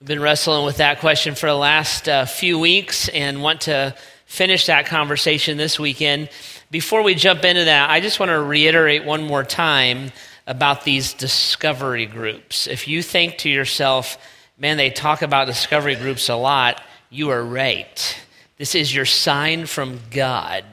[0.00, 3.94] We've been wrestling with that question for the last uh, few weeks and want to
[4.24, 6.30] finish that conversation this weekend.
[6.70, 10.10] Before we jump into that, I just want to reiterate one more time
[10.46, 12.66] about these discovery groups.
[12.66, 14.16] If you think to yourself,
[14.56, 16.80] man, they talk about discovery groups a lot,
[17.10, 18.18] you are right.
[18.56, 20.64] This is your sign from God.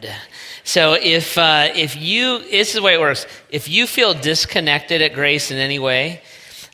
[0.63, 3.25] So if, uh, if you, this is the way it works.
[3.49, 6.21] If you feel disconnected at grace in any way,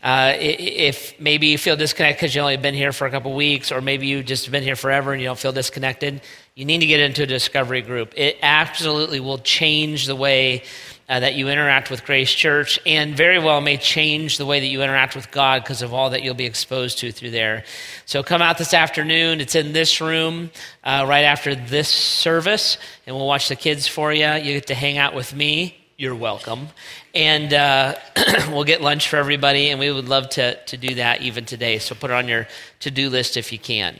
[0.04, 3.72] uh, if maybe you feel disconnected because you only been here for a couple weeks,
[3.72, 6.22] or maybe you've just been here forever and you don't feel disconnected,
[6.56, 8.14] you need to get into a discovery group.
[8.18, 10.64] It absolutely will change the way
[11.08, 14.68] uh, that you interact with Grace Church, and very well may change the way that
[14.68, 17.64] you interact with God because of all that you'll be exposed to through there.
[18.06, 19.40] So come out this afternoon.
[19.40, 20.52] It's in this room
[20.84, 22.78] uh, right after this service,
[23.08, 24.28] and we'll watch the kids for you.
[24.28, 26.68] You get to hang out with me you're welcome.
[27.14, 27.96] And uh,
[28.50, 31.78] we'll get lunch for everybody, and we would love to, to do that even today.
[31.78, 32.48] So put it on your
[32.80, 34.00] to do list if you can.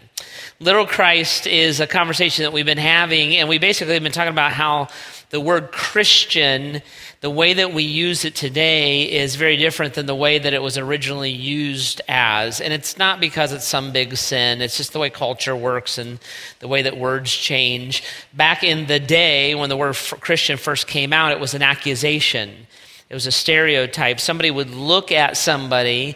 [0.60, 4.32] Little Christ is a conversation that we've been having, and we basically have been talking
[4.32, 4.88] about how
[5.34, 6.84] the word Christian,
[7.22, 10.62] the way that we use it today, is very different than the way that it
[10.62, 12.62] was originally used as.
[12.62, 16.20] And it's not because it's some big sin, it's just the way culture works and
[16.60, 18.04] the way that words change.
[18.34, 22.68] Back in the day, when the word Christian first came out, it was an accusation,
[23.14, 24.20] it was a stereotype.
[24.20, 26.16] Somebody would look at somebody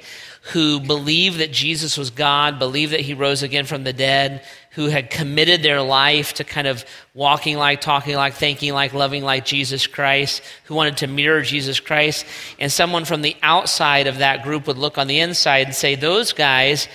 [0.52, 4.88] who believed that Jesus was God, believed that he rose again from the dead, who
[4.88, 9.46] had committed their life to kind of walking like, talking like, thinking like, loving like
[9.46, 12.26] Jesus Christ, who wanted to mirror Jesus Christ.
[12.58, 15.94] And someone from the outside of that group would look on the inside and say,
[15.94, 16.88] Those guys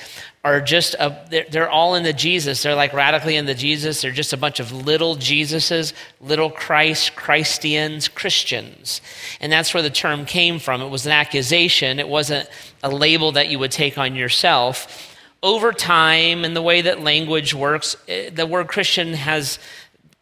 [0.44, 2.62] are just, a, they're, they're all in the Jesus.
[2.62, 4.02] They're like radically in the Jesus.
[4.02, 9.00] They're just a bunch of little Jesuses, little Christ, Christians, Christians.
[9.40, 10.82] And that's where the term came from.
[10.82, 12.48] It was an accusation, it wasn't
[12.82, 15.08] a label that you would take on yourself.
[15.44, 19.58] Over time, and the way that language works, eh, the word Christian has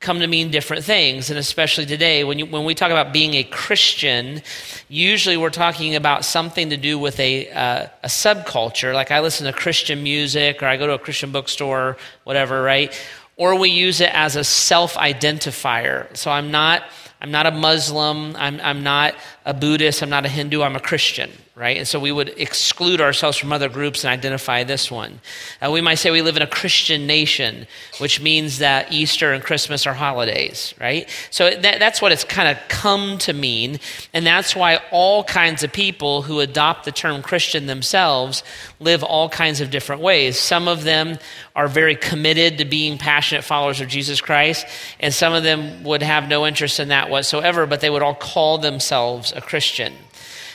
[0.00, 1.28] come to mean different things.
[1.28, 4.40] And especially today, when, you, when we talk about being a Christian,
[4.88, 8.94] usually we're talking about something to do with a, uh, a subculture.
[8.94, 12.98] Like I listen to Christian music or I go to a Christian bookstore, whatever, right?
[13.36, 16.14] Or we use it as a self identifier.
[16.16, 16.82] So I'm not.
[17.22, 18.34] I'm not a Muslim.
[18.36, 19.14] I'm, I'm not
[19.44, 20.02] a Buddhist.
[20.02, 20.62] I'm not a Hindu.
[20.62, 21.78] I'm a Christian, right?
[21.78, 25.20] And so we would exclude ourselves from other groups and identify this one.
[25.62, 27.66] Uh, we might say we live in a Christian nation,
[27.98, 31.08] which means that Easter and Christmas are holidays, right?
[31.30, 33.78] So that, that's what it's kind of come to mean.
[34.12, 38.44] And that's why all kinds of people who adopt the term Christian themselves
[38.78, 40.38] live all kinds of different ways.
[40.38, 41.18] Some of them
[41.56, 44.66] are very committed to being passionate followers of Jesus Christ,
[44.98, 48.14] and some of them would have no interest in that whatsoever, but they would all
[48.14, 49.94] call themselves a Christian.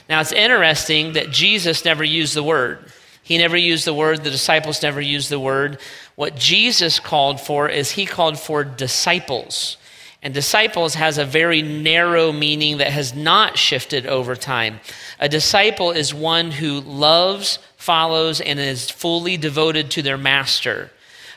[0.08, 2.92] Now, it's interesting that Jesus never used the word.
[3.24, 5.80] He never used the word, the disciples never used the word.
[6.16, 9.78] What Jesus called for is he called for disciples.
[10.22, 14.80] And disciples has a very narrow meaning that has not shifted over time.
[15.20, 20.92] A disciple is one who loves, follows, and is fully devoted to their master.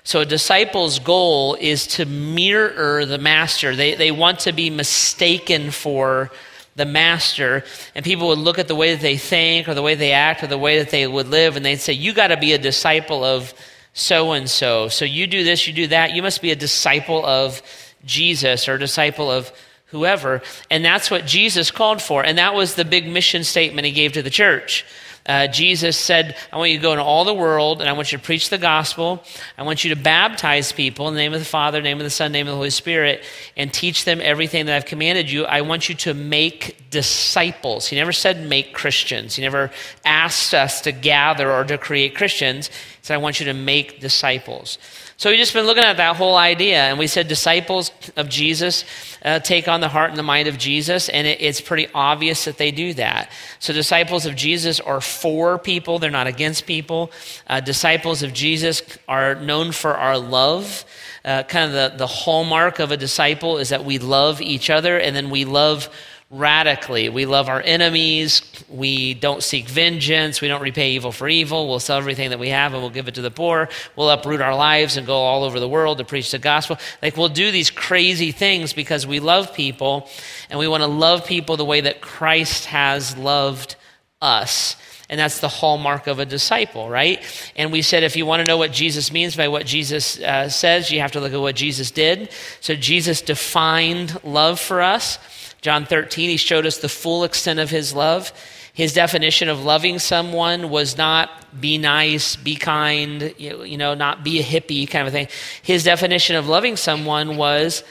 [0.05, 3.77] So a disciple's goal is to mirror the master.
[3.77, 6.31] They, they want to be mistaken for
[6.79, 9.95] the master, and people would look at the way that they think or the way
[9.95, 12.39] they act or the way that they would live, and they'd say, You got to
[12.39, 13.53] be a disciple of
[13.93, 14.89] so and so.
[14.89, 16.15] So you do this, you do that.
[16.15, 17.61] You must be a disciple of
[18.05, 19.53] Jesus or a disciple of
[19.87, 20.43] whoever.
[20.71, 22.25] And that's what Jesus called for.
[22.25, 24.85] And that was the big mission statement he gave to the church
[25.29, 28.11] uh, Jesus said, I want you to go into all the world and I want
[28.11, 29.23] you to preach the gospel.
[29.59, 32.11] I want you to baptize people in the name of the Father, name of the
[32.11, 33.23] Son, name of the Holy Spirit,
[33.55, 35.45] and teach them everything that I've commanded you.
[35.45, 37.87] I want you to make disciples.
[37.87, 39.37] He never said make Christians.
[39.37, 39.71] He never
[40.05, 42.69] asked us to gather or to create Christians.
[42.69, 44.79] He said, I want you to make disciples.
[45.19, 48.85] So we've just been looking at that whole idea, and we said disciples of Jesus
[49.25, 52.45] uh, take on the heart and the mind of Jesus, and it, it's pretty obvious
[52.45, 53.33] that they do that.
[53.59, 57.11] So disciples of Jesus are for people, they're not against people.
[57.49, 60.85] Uh, disciples of Jesus are known for our love.
[61.25, 64.99] Uh, kind of the, the hallmark of a disciple is that we love each other,
[64.99, 65.89] and then we love
[66.31, 67.09] radically.
[67.09, 68.43] We love our enemies.
[68.69, 70.43] We don't seek vengeance.
[70.43, 71.69] We don't repay evil for evil.
[71.69, 73.71] We'll sell everything that we have and we'll give it to the poor.
[73.97, 76.77] We'll uproot our lives and go all over the world to preach the gospel.
[77.01, 80.09] Like we'll do these crazy things because we love people
[80.51, 83.77] and we want to love people the way that Christ has loved
[84.21, 84.77] us.
[85.11, 87.25] And that's the hallmark of a disciple, right?
[87.57, 90.51] And we said if you want to know what Jesus means by what Jesus uh,
[90.51, 92.31] says, you have to look at what Jesus did.
[92.61, 95.19] So Jesus defined love for us.
[95.61, 98.33] John 13, he showed us the full extent of his love.
[98.73, 104.39] His definition of loving someone was not be nice, be kind, you know, not be
[104.39, 105.27] a hippie kind of thing.
[105.63, 107.83] His definition of loving someone was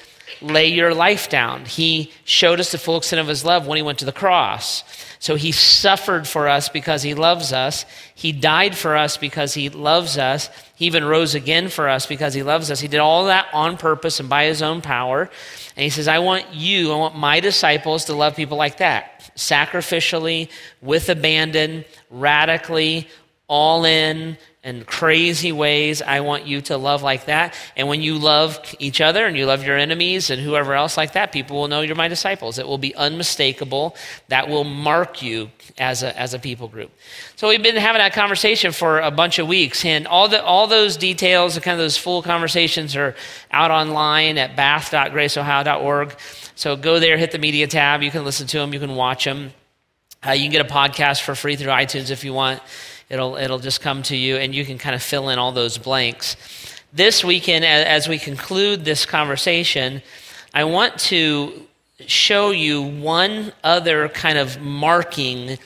[0.41, 1.65] lay your life down.
[1.65, 4.83] He showed us the full extent of his love when he went to the cross.
[5.19, 7.85] So he suffered for us because he loves us.
[8.13, 10.49] He died for us because he loves us.
[10.75, 12.79] He even rose again for us because he loves us.
[12.79, 15.29] He did all that on purpose and by his own power.
[15.77, 19.31] And he says, I want you, I want my disciples to love people like that
[19.35, 20.49] sacrificially,
[20.81, 23.07] with abandon, radically,
[23.47, 24.35] all in,
[24.67, 26.01] and crazy ways.
[26.01, 27.55] I want you to love like that.
[27.77, 31.13] And when you love each other and you love your enemies and whoever else like
[31.13, 32.59] that, people will know you're my disciples.
[32.59, 33.95] It will be unmistakable.
[34.27, 36.91] That will mark you as a, as a people group.
[37.37, 40.67] So we've been having that conversation for a bunch of weeks, and all, the, all
[40.67, 43.15] those details and kind of those full conversations are
[43.51, 46.15] out online at bath.graceohio.org.
[46.55, 48.03] So go there, hit the media tab.
[48.03, 49.53] You can listen to them, you can watch them.
[50.25, 52.61] Uh, you can get a podcast for free through iTunes if you want.
[53.09, 55.77] It'll, it'll just come to you, and you can kind of fill in all those
[55.77, 56.35] blanks.
[56.91, 60.01] This weekend, as we conclude this conversation,
[60.53, 61.67] I want to
[62.05, 65.57] show you one other kind of marking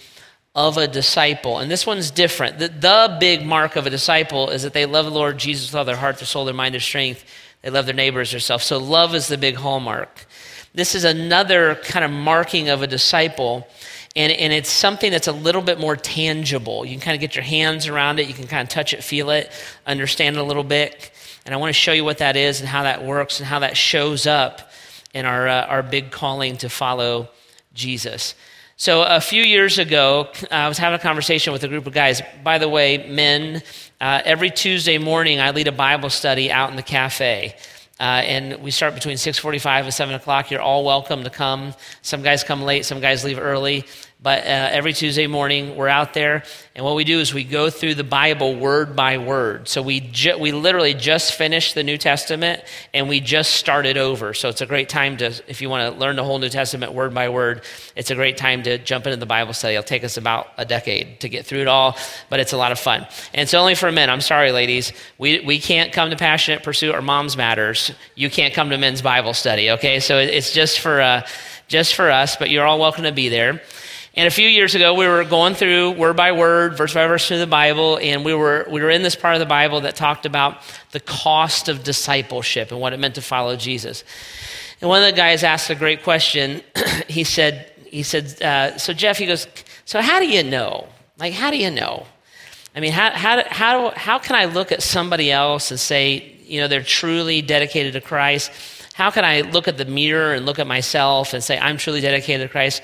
[0.53, 1.59] of a disciple.
[1.59, 2.59] And this one's different.
[2.59, 5.75] The, the big mark of a disciple is that they love the Lord Jesus with
[5.75, 7.23] all their heart, their soul, their mind, their strength.
[7.61, 8.61] They love their neighbors, their self.
[8.63, 10.25] So love is the big hallmark.
[10.73, 13.67] This is another kind of marking of a disciple.
[14.15, 16.85] And, and it's something that's a little bit more tangible.
[16.85, 19.03] You can kind of get your hands around it, you can kind of touch it,
[19.03, 19.51] feel it,
[19.85, 21.11] understand it a little bit.
[21.45, 23.59] And I want to show you what that is and how that works and how
[23.59, 24.69] that shows up
[25.13, 27.29] in our, uh, our big calling to follow
[27.73, 28.35] Jesus.
[28.77, 32.21] So, a few years ago, I was having a conversation with a group of guys.
[32.43, 33.61] By the way, men,
[33.99, 37.55] uh, every Tuesday morning, I lead a Bible study out in the cafe.
[38.01, 40.49] Uh, and we start between 6.45 and 7 o'clock.
[40.49, 41.75] You're all welcome to come.
[42.01, 43.85] Some guys come late some guys leave early
[44.23, 46.43] but uh, every Tuesday morning, we're out there,
[46.75, 49.67] and what we do is we go through the Bible word by word.
[49.67, 52.63] So we, ju- we literally just finished the New Testament,
[52.93, 54.35] and we just started over.
[54.35, 56.93] So it's a great time to, if you want to learn the whole New Testament
[56.93, 57.63] word by word,
[57.95, 59.73] it's a great time to jump into the Bible study.
[59.73, 61.97] It'll take us about a decade to get through it all,
[62.29, 63.07] but it's a lot of fun.
[63.33, 64.11] And it's only for men.
[64.11, 64.93] I'm sorry, ladies.
[65.17, 67.91] We, we can't come to Passionate Pursuit or Moms Matters.
[68.13, 69.99] You can't come to men's Bible study, okay?
[69.99, 71.27] So it's just for, uh,
[71.67, 73.61] just for us, but you're all welcome to be there.
[74.13, 77.25] And a few years ago, we were going through word by word, verse by verse
[77.29, 79.95] through the Bible, and we were, we were in this part of the Bible that
[79.95, 80.57] talked about
[80.91, 84.03] the cost of discipleship and what it meant to follow Jesus.
[84.81, 86.61] And one of the guys asked a great question.
[87.07, 89.47] he said, he said uh, so Jeff, he goes,
[89.85, 90.89] so how do you know?
[91.17, 92.05] Like, how do you know?
[92.75, 96.59] I mean, how, how, how, how can I look at somebody else and say, you
[96.59, 98.51] know, they're truly dedicated to Christ?
[98.93, 102.01] How can I look at the mirror and look at myself and say, I'm truly
[102.01, 102.81] dedicated to Christ?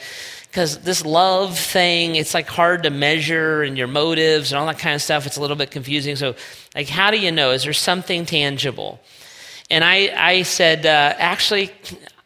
[0.49, 4.79] Because this love thing, it's like hard to measure and your motives and all that
[4.79, 5.25] kind of stuff.
[5.25, 6.15] It's a little bit confusing.
[6.15, 6.35] So,
[6.73, 7.51] like, how do you know?
[7.51, 8.99] Is there something tangible?
[9.69, 11.71] And I, I said, uh, actually,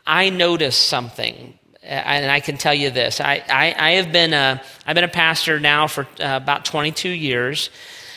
[0.06, 1.58] I noticed something.
[1.84, 3.20] And I can tell you this.
[3.20, 7.10] I, I, I have been a, I've been a pastor now for uh, about 22
[7.10, 7.72] years.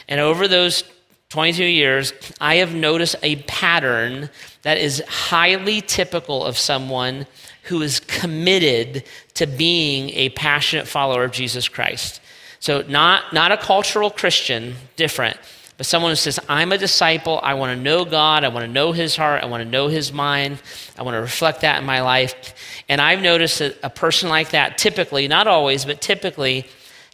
[0.07, 0.85] And over those
[1.31, 4.29] 22 years, I have noticed a pattern
[4.63, 7.27] that is highly typical of someone
[7.65, 12.21] who is committed to being a passionate follower of Jesus Christ.
[12.61, 15.37] So, not, not a cultural Christian, different,
[15.77, 17.41] but someone who says, I'm a disciple.
[17.43, 18.45] I want to know God.
[18.45, 19.43] I want to know his heart.
[19.43, 20.63] I want to know his mind.
[20.97, 22.55] I want to reflect that in my life.
[22.89, 26.67] And I've noticed that a person like that typically, not always, but typically,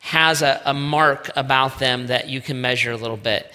[0.03, 3.51] has a, a mark about them that you can measure a little bit.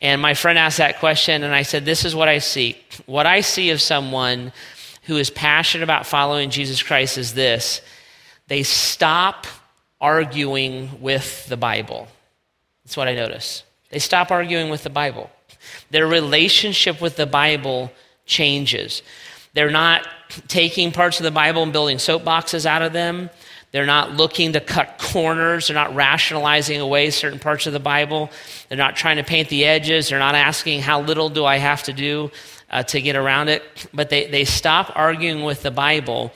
[0.00, 2.76] And my friend asked that question, and I said, This is what I see.
[3.06, 4.52] What I see of someone
[5.08, 7.80] who is passionate about following Jesus Christ is this
[8.46, 9.46] they stop
[10.00, 12.06] arguing with the Bible.
[12.84, 13.64] That's what I notice.
[13.90, 15.30] They stop arguing with the Bible.
[15.90, 17.90] Their relationship with the Bible
[18.26, 19.02] changes.
[19.54, 20.06] They're not
[20.46, 23.30] taking parts of the Bible and building soapboxes out of them.
[23.72, 25.68] They're not looking to cut corners.
[25.68, 28.30] They're not rationalizing away certain parts of the Bible.
[28.68, 30.08] They're not trying to paint the edges.
[30.08, 32.30] They're not asking, How little do I have to do?
[32.70, 33.62] Uh, to get around it.
[33.92, 36.32] But they, they stop arguing with the Bible.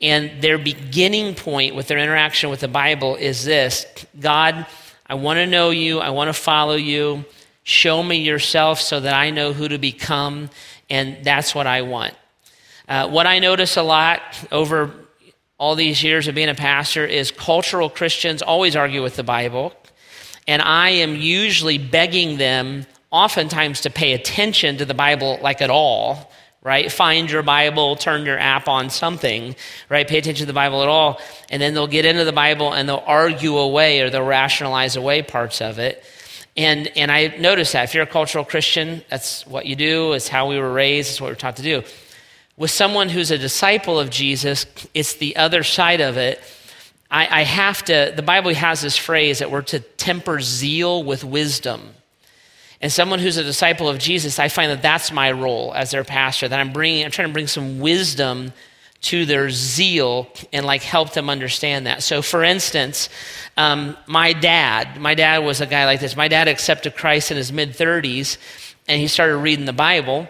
[0.00, 3.86] And their beginning point with their interaction with the Bible is this
[4.18, 4.66] God,
[5.06, 6.00] I want to know you.
[6.00, 7.24] I want to follow you.
[7.62, 10.50] Show me yourself so that I know who to become.
[10.90, 12.14] And that's what I want.
[12.86, 14.20] Uh, what I notice a lot
[14.52, 14.92] over
[15.56, 19.72] all these years of being a pastor is cultural Christians always argue with the Bible.
[20.46, 25.70] And I am usually begging them oftentimes to pay attention to the Bible like at
[25.70, 26.90] all, right?
[26.90, 29.54] Find your Bible, turn your app on something,
[29.88, 30.08] right?
[30.08, 31.20] Pay attention to the Bible at all.
[31.48, 35.22] And then they'll get into the Bible and they'll argue away or they'll rationalize away
[35.22, 36.02] parts of it.
[36.56, 40.28] And, and I notice that if you're a cultural Christian, that's what you do, it's
[40.28, 41.82] how we were raised, it's what we're taught to do.
[42.56, 46.42] With someone who's a disciple of Jesus, it's the other side of it.
[47.10, 51.24] I, I have to, the Bible has this phrase that we're to temper zeal with
[51.24, 51.94] wisdom.
[52.84, 56.04] And someone who's a disciple of Jesus, I find that that's my role as their
[56.04, 58.52] pastor, that I'm bringing, I'm trying to bring some wisdom
[59.00, 62.02] to their zeal and like help them understand that.
[62.02, 63.08] So, for instance,
[63.56, 66.14] um, my dad, my dad was a guy like this.
[66.14, 68.36] My dad accepted Christ in his mid 30s
[68.86, 70.28] and he started reading the Bible.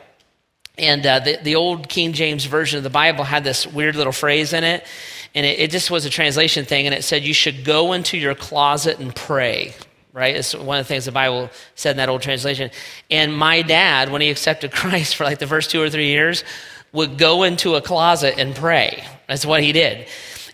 [0.79, 4.13] And uh, the, the old King James Version of the Bible had this weird little
[4.13, 4.87] phrase in it.
[5.35, 6.87] And it, it just was a translation thing.
[6.87, 9.75] And it said, You should go into your closet and pray
[10.14, 10.37] right?
[10.37, 12.71] It's one of the things the Bible said in that old translation.
[13.11, 16.44] And my dad, when he accepted Christ for like the first two or three years,
[16.92, 19.04] would go into a closet and pray.
[19.26, 20.06] That's what he did.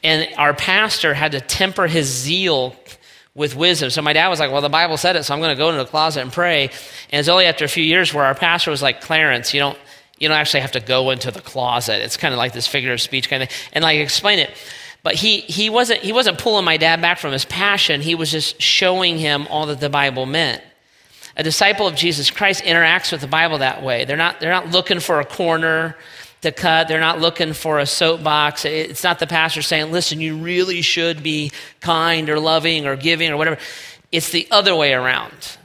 [0.03, 2.75] And our pastor had to temper his zeal
[3.35, 3.91] with wisdom.
[3.91, 5.69] So my dad was like, Well, the Bible said it, so I'm going to go
[5.69, 6.65] into the closet and pray.
[7.11, 9.79] And it's only after a few years where our pastor was like, Clarence, you don't.
[10.19, 12.03] You don't actually have to go into the closet.
[12.03, 13.71] It's kind of like this figure of speech kind of thing.
[13.73, 14.51] And like explain it.
[15.03, 18.01] But he, he, wasn't, he wasn't pulling my dad back from his passion.
[18.01, 20.63] He was just showing him all that the Bible meant.
[21.37, 24.05] A disciple of Jesus Christ interacts with the Bible that way.
[24.05, 25.97] They're not, they're not looking for a corner
[26.43, 26.89] to cut.
[26.89, 28.65] They're not looking for a soapbox.
[28.65, 33.31] It's not the pastor saying, listen, you really should be kind or loving or giving
[33.31, 33.59] or whatever.
[34.13, 35.57] It's the other way around,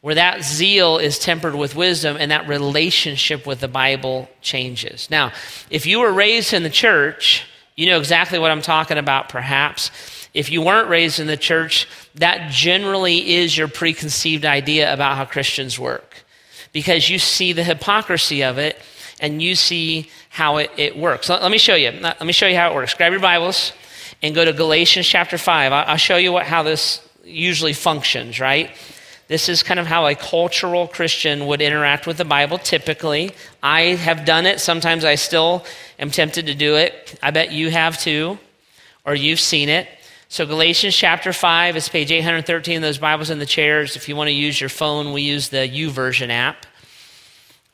[0.00, 5.10] where that zeal is tempered with wisdom and that relationship with the Bible changes.
[5.10, 5.32] Now,
[5.70, 7.44] if you were raised in the church,
[7.80, 9.90] you know exactly what I'm talking about, perhaps.
[10.34, 15.24] If you weren't raised in the church, that generally is your preconceived idea about how
[15.24, 16.22] Christians work
[16.72, 18.78] because you see the hypocrisy of it
[19.18, 21.30] and you see how it, it works.
[21.30, 21.90] Let, let, me show you.
[21.92, 22.92] Let me show you how it works.
[22.92, 23.72] Grab your Bibles
[24.20, 25.72] and go to Galatians chapter 5.
[25.72, 28.72] I'll, I'll show you what, how this usually functions, right?
[29.30, 33.30] This is kind of how a cultural Christian would interact with the Bible typically.
[33.62, 34.58] I have done it.
[34.58, 35.64] Sometimes I still
[36.00, 37.16] am tempted to do it.
[37.22, 38.40] I bet you have too,
[39.04, 39.86] or you've seen it.
[40.28, 42.82] So, Galatians chapter 5 is page 813.
[42.82, 43.94] Those Bibles in the chairs.
[43.94, 46.66] If you want to use your phone, we use the YouVersion app.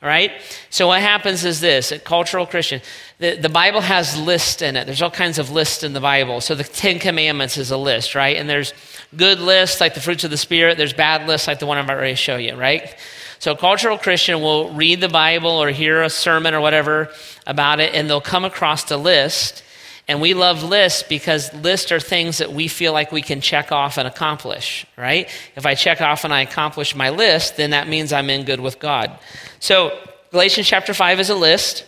[0.01, 0.31] All right?
[0.69, 2.81] So, what happens is this a cultural Christian,
[3.17, 4.85] the, the Bible has lists in it.
[4.85, 6.39] There's all kinds of lists in the Bible.
[6.39, 8.37] So, the Ten Commandments is a list, right?
[8.37, 8.73] And there's
[9.15, 11.85] good lists like the fruits of the Spirit, there's bad lists like the one I'm
[11.85, 12.95] about to show you, right?
[13.39, 17.09] So, a cultural Christian will read the Bible or hear a sermon or whatever
[17.47, 19.63] about it, and they'll come across a list.
[20.07, 23.71] And we love lists because lists are things that we feel like we can check
[23.71, 25.29] off and accomplish, right?
[25.55, 28.61] If I check off and I accomplish my list, then that means I'm in good
[28.61, 29.19] with God.
[29.59, 29.97] So,
[30.31, 31.85] Galatians chapter 5 is a list.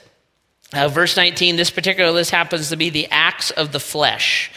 [0.74, 4.52] Uh, verse 19, this particular list happens to be the acts of the flesh.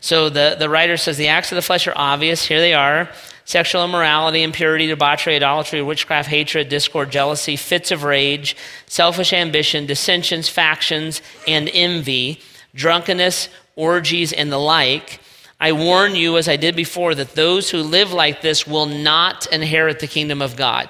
[0.00, 2.44] So the, the writer says the acts of the flesh are obvious.
[2.44, 3.08] Here they are
[3.44, 8.56] sexual immorality, impurity, debauchery, idolatry, witchcraft, hatred, discord, jealousy, fits of rage,
[8.86, 12.40] selfish ambition, dissensions, factions, and envy,
[12.74, 15.20] drunkenness, orgies, and the like.
[15.60, 19.46] I warn you, as I did before, that those who live like this will not
[19.46, 20.88] inherit the kingdom of God.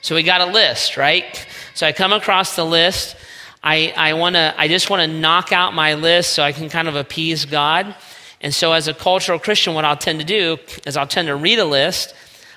[0.00, 1.46] So we got a list, right?
[1.74, 3.16] So I come across the list.
[3.62, 6.88] I, I, wanna, I just want to knock out my list so I can kind
[6.88, 7.94] of appease God.
[8.42, 11.36] And so, as a cultural Christian, what I'll tend to do is I'll tend to
[11.36, 12.12] read a list.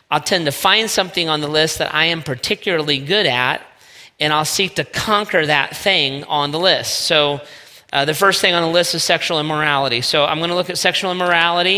[0.09, 3.61] I'll tend to find something on the list that I am particularly good at,
[4.19, 7.01] and I'll seek to conquer that thing on the list.
[7.01, 7.41] So,
[7.95, 10.01] uh, the first thing on the list is sexual immorality.
[10.01, 11.77] So, I'm going to look at sexual immorality,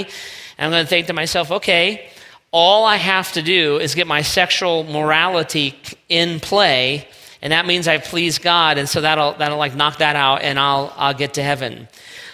[0.57, 2.09] and I'm going to think to myself, okay,
[2.51, 5.75] all I have to do is get my sexual morality
[6.09, 7.07] in play,
[7.41, 10.57] and that means I please God, and so that'll that'll like knock that out, and
[10.57, 11.87] I'll I'll get to heaven.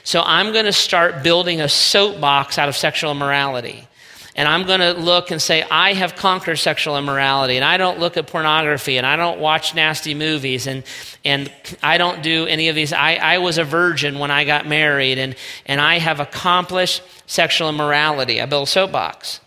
[0.04, 3.88] So I'm going to start building a soapbox out of sexual immorality.
[4.36, 8.00] And I'm going to look and say, I have conquered sexual immorality, and I don't
[8.00, 10.84] look at pornography, and I don't watch nasty movies, and,
[11.24, 11.52] and
[11.84, 12.94] I don't do any of these.
[12.94, 15.36] I, I was a virgin when I got married, and,
[15.68, 18.42] and I have accomplished sexual immorality.
[18.42, 19.40] I built a soapbox.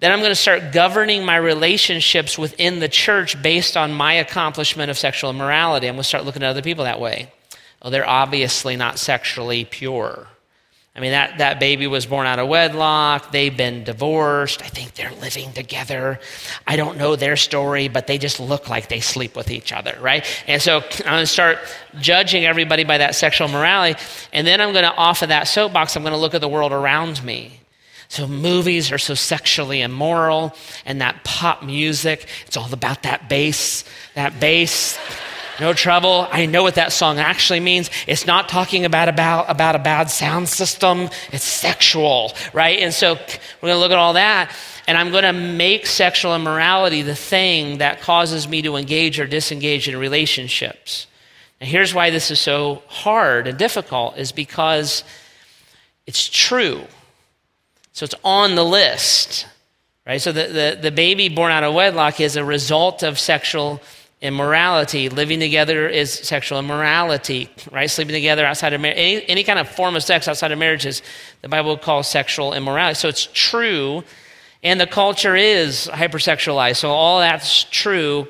[0.00, 4.90] Then I'm going to start governing my relationships within the church based on my accomplishment
[4.90, 5.86] of sexual immorality.
[5.86, 7.32] I'm going to start looking at other people that way.
[7.82, 10.28] Oh, they're obviously not sexually pure.
[10.98, 13.30] I mean, that, that baby was born out of wedlock.
[13.30, 14.62] They've been divorced.
[14.62, 16.18] I think they're living together.
[16.66, 19.96] I don't know their story, but they just look like they sleep with each other,
[20.00, 20.26] right?
[20.48, 21.60] And so I'm going to start
[22.00, 23.96] judging everybody by that sexual morality.
[24.32, 26.48] And then I'm going to, off of that soapbox, I'm going to look at the
[26.48, 27.60] world around me.
[28.08, 33.84] So movies are so sexually immoral, and that pop music, it's all about that bass,
[34.14, 34.98] that bass
[35.60, 36.28] no treble.
[36.30, 37.90] I know what that song actually means.
[38.06, 42.78] It's not talking about, about, about a bad sound system, it's sexual, right?
[42.78, 44.54] And so we're going to look at all that,
[44.86, 49.26] and I'm going to make sexual immorality the thing that causes me to engage or
[49.26, 51.06] disengage in relationships.
[51.60, 55.02] And here's why this is so hard and difficult is because
[56.06, 56.82] it's true.
[57.92, 59.46] So it's on the list,
[60.06, 60.20] right?
[60.20, 63.80] So the, the, the baby born out of wedlock is a result of sexual
[64.20, 65.08] immorality.
[65.08, 67.88] Living together is sexual immorality, right?
[67.88, 70.86] Sleeping together outside of marriage, any, any kind of form of sex outside of marriage
[70.86, 71.02] is
[71.42, 72.94] the Bible calls sexual immorality.
[72.94, 74.02] So it's true,
[74.62, 76.76] and the culture is hypersexualized.
[76.76, 78.28] So all that's true,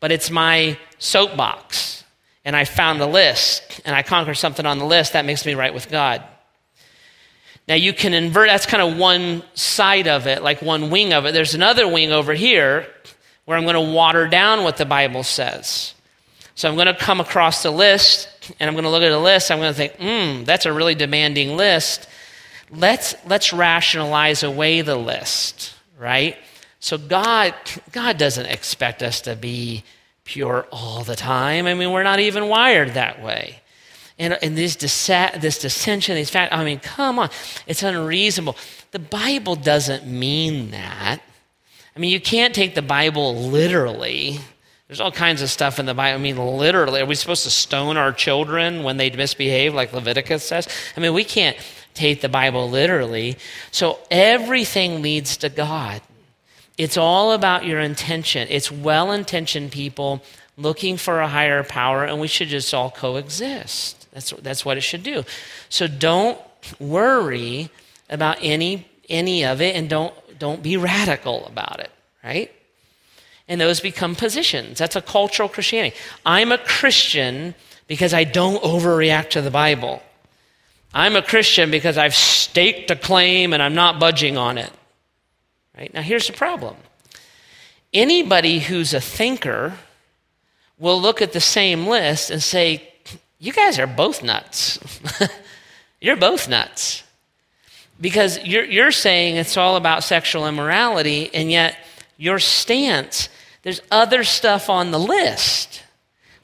[0.00, 2.04] but it's my soapbox.
[2.42, 5.54] And I found a list, and I conquer something on the list that makes me
[5.54, 6.22] right with God.
[7.68, 11.26] Now you can invert, that's kind of one side of it, like one wing of
[11.26, 11.34] it.
[11.34, 12.86] There's another wing over here
[13.50, 15.92] where I'm going to water down what the Bible says.
[16.54, 18.28] So I'm going to come across the list
[18.60, 19.50] and I'm going to look at a list.
[19.50, 22.06] I'm going to think, hmm, that's a really demanding list.
[22.70, 26.36] Let's, let's rationalize away the list, right?
[26.78, 27.52] So God,
[27.90, 29.82] God doesn't expect us to be
[30.22, 31.66] pure all the time.
[31.66, 33.62] I mean, we're not even wired that way
[34.16, 36.54] and, and this, dissat, this dissension, these facts.
[36.54, 37.30] I mean, come on.
[37.66, 38.56] It's unreasonable.
[38.92, 41.20] The Bible doesn't mean that.
[41.94, 44.38] I mean, you can't take the Bible literally.
[44.86, 46.18] There's all kinds of stuff in the Bible.
[46.18, 50.42] I mean, literally, are we supposed to stone our children when they misbehave, like Leviticus
[50.44, 50.68] says?
[50.96, 51.56] I mean, we can't
[51.94, 53.36] take the Bible literally.
[53.70, 56.02] So everything leads to God.
[56.78, 58.48] It's all about your intention.
[58.50, 60.22] It's well intentioned people
[60.56, 64.08] looking for a higher power, and we should just all coexist.
[64.12, 65.24] That's, that's what it should do.
[65.68, 66.38] So don't
[66.78, 67.70] worry
[68.08, 71.92] about any, any of it and don't, don't be radical about it,
[72.24, 72.50] right?
[73.46, 74.78] And those become positions.
[74.78, 75.96] That's a cultural Christianity.
[76.26, 77.54] I'm a Christian
[77.86, 80.02] because I don't overreact to the Bible.
[80.92, 84.72] I'm a Christian because I've staked a claim and I'm not budging on it.
[85.76, 85.92] Right?
[85.94, 86.76] Now, here's the problem
[87.92, 89.74] anybody who's a thinker
[90.78, 92.88] will look at the same list and say,
[93.38, 94.78] you guys are both nuts.
[96.00, 97.02] you're both nuts.
[98.00, 101.76] Because you're, you're saying it's all about sexual immorality, and yet
[102.16, 103.28] your stance,
[103.62, 105.82] there's other stuff on the list,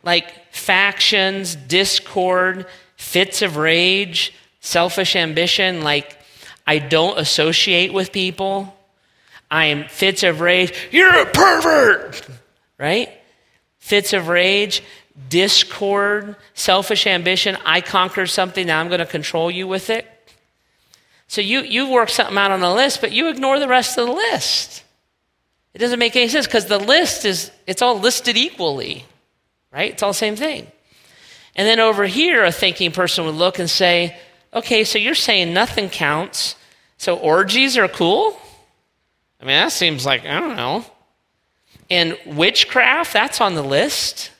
[0.03, 2.67] like factions, discord,
[2.97, 6.19] fits of rage, selfish ambition, like
[6.67, 8.75] I don't associate with people.
[9.51, 10.75] I am fits of rage.
[10.91, 12.27] You're a pervert,
[12.79, 13.11] right?
[13.79, 14.83] Fits of rage
[15.29, 17.57] discord, selfish ambition.
[17.65, 20.07] I conquered something, now I'm going to control you with it.
[21.29, 24.07] So you, you work something out on a list, but you ignore the rest of
[24.07, 24.85] the list.
[25.75, 29.05] It doesn't make any sense because the list is, it's all listed equally,
[29.73, 29.93] right?
[29.93, 30.67] It's all the same thing.
[31.55, 34.17] And then over here, a thinking person would look and say,
[34.55, 36.55] okay, so you're saying nothing counts,
[36.99, 38.39] so orgies are cool?
[39.41, 40.85] I mean, that seems like, I don't know.
[41.91, 44.31] And witchcraft, that's on the list.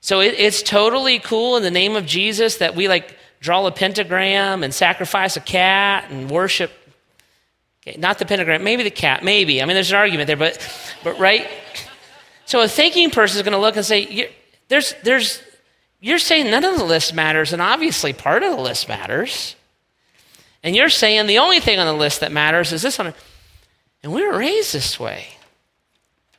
[0.00, 3.70] So it, it's totally cool in the name of Jesus that we like draw a
[3.70, 6.70] pentagram and sacrifice a cat and worship.
[7.82, 9.62] Okay, not the pentagram, maybe the cat, maybe.
[9.62, 10.58] I mean, there's an argument there, but,
[11.04, 11.48] but right?
[12.46, 14.30] So a thinking person is going to look and say,
[14.68, 15.42] there's, there's,
[16.00, 19.54] you're saying none of the list matters, and obviously part of the list matters.
[20.62, 23.14] And you're saying the only thing on the list that matters is this one.
[24.02, 25.26] And we were raised this way,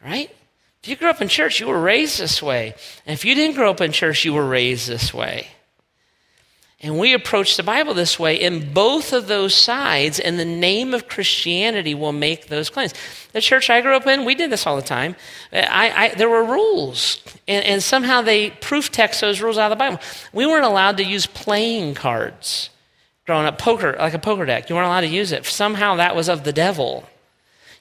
[0.03, 0.29] right?
[0.83, 2.73] If you grew up in church, you were raised this way.
[3.05, 5.47] And if you didn't grow up in church, you were raised this way.
[6.81, 8.39] And we approach the Bible this way.
[8.39, 12.93] In both of those sides, in the name of Christianity, will make those claims.
[13.33, 15.17] The church I grew up in, we did this all the time.
[15.51, 19.77] I, I, there were rules, and, and somehow they proof text those rules out of
[19.77, 19.99] the Bible.
[20.31, 22.69] We weren't allowed to use playing cards
[23.25, 24.69] growing up, poker, like a poker deck.
[24.69, 25.45] You weren't allowed to use it.
[25.45, 27.03] Somehow that was of the devil.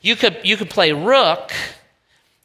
[0.03, 1.53] You could, you could play rook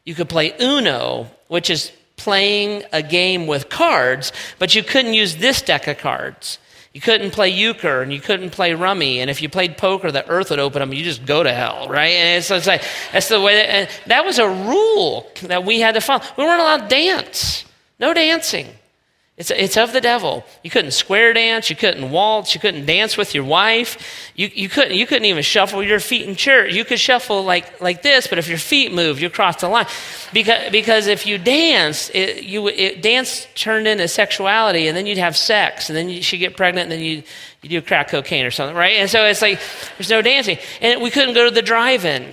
[0.06, 5.38] you could play Uno, which is playing a game with cards, but you couldn't use
[5.38, 6.60] this deck of cards.
[6.93, 9.19] You couldn't play euchre and you couldn't play rummy.
[9.19, 11.52] And if you played poker, the earth would open up and you just go to
[11.52, 12.13] hell, right?
[12.13, 15.95] And it's, it's like, that's the way, that, that was a rule that we had
[15.95, 16.23] to follow.
[16.38, 17.65] We weren't allowed to dance.
[17.99, 18.67] No dancing.
[19.36, 20.46] It's, it's of the devil.
[20.63, 21.67] You couldn't square dance.
[21.67, 22.54] You couldn't waltz.
[22.54, 23.98] You couldn't dance with your wife.
[24.36, 26.76] You, you, couldn't, you couldn't even shuffle your feet in church.
[26.76, 29.88] You could shuffle like, like this, but if your feet moved, you crossed the line.
[30.34, 35.17] Because, because if you danced, it, you, it, dance turned into sexuality, and then you'd
[35.17, 37.24] have sex, and then you, she'd get pregnant, and then you,
[37.63, 38.98] you do crack cocaine or something, right?
[38.98, 39.60] And so it's like,
[39.98, 40.60] there's no dancing.
[40.80, 42.32] And we couldn't go to the drive in.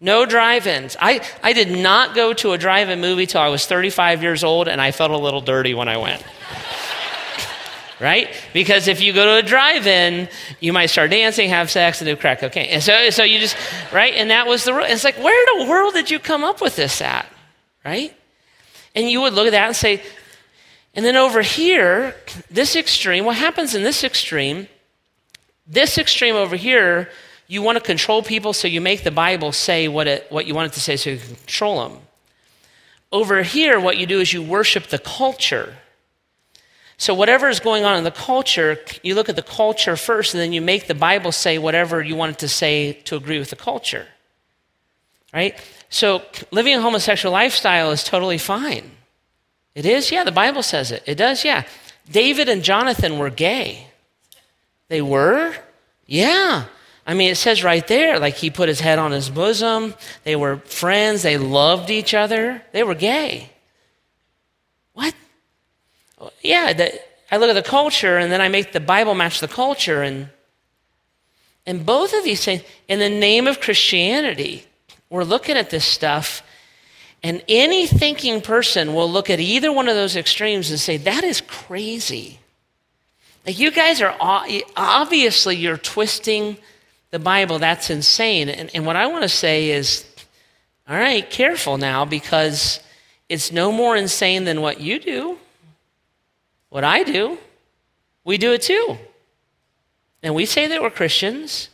[0.00, 0.96] No drive ins.
[1.00, 4.44] I, I did not go to a drive in movie till I was 35 years
[4.44, 6.22] old, and I felt a little dirty when I went.
[8.00, 8.28] right?
[8.52, 10.28] Because if you go to a drive in,
[10.60, 12.68] you might start dancing, have sex, and do crack cocaine.
[12.68, 13.56] And so, so you just,
[13.90, 14.12] right?
[14.14, 14.84] And that was the rule.
[14.86, 17.26] It's like, where in the world did you come up with this at?
[17.82, 18.14] Right?
[18.94, 20.02] And you would look at that and say,
[20.94, 22.14] and then over here,
[22.50, 24.68] this extreme, what happens in this extreme,
[25.66, 27.10] this extreme over here,
[27.48, 30.54] you want to control people, so you make the Bible say what, it, what you
[30.54, 31.98] want it to say so you control them.
[33.12, 35.76] Over here, what you do is you worship the culture.
[36.98, 40.40] So, whatever is going on in the culture, you look at the culture first, and
[40.40, 43.50] then you make the Bible say whatever you want it to say to agree with
[43.50, 44.06] the culture.
[45.32, 45.54] Right?
[45.88, 48.90] So, living a homosexual lifestyle is totally fine.
[49.74, 50.10] It is?
[50.10, 51.02] Yeah, the Bible says it.
[51.06, 51.44] It does?
[51.44, 51.64] Yeah.
[52.10, 53.88] David and Jonathan were gay.
[54.88, 55.54] They were?
[56.06, 56.64] Yeah.
[57.06, 59.94] I mean, it says right there, like he put his head on his bosom.
[60.24, 61.22] They were friends.
[61.22, 62.62] They loved each other.
[62.72, 63.50] They were gay.
[64.92, 65.14] What?
[66.42, 69.46] Yeah, the, I look at the culture and then I make the Bible match the
[69.46, 70.02] culture.
[70.02, 70.30] And,
[71.64, 74.66] and both of these things, in the name of Christianity,
[75.08, 76.42] we're looking at this stuff.
[77.22, 81.22] And any thinking person will look at either one of those extremes and say, that
[81.22, 82.40] is crazy.
[83.46, 86.56] Like, you guys are obviously, you're twisting
[87.10, 88.48] the Bible, that's insane.
[88.48, 90.04] And, and what I want to say is,
[90.88, 92.80] all right, careful now because
[93.28, 95.38] it's no more insane than what you do,
[96.68, 97.38] what I do.
[98.24, 98.98] We do it too.
[100.22, 101.68] And we say that we're Christians.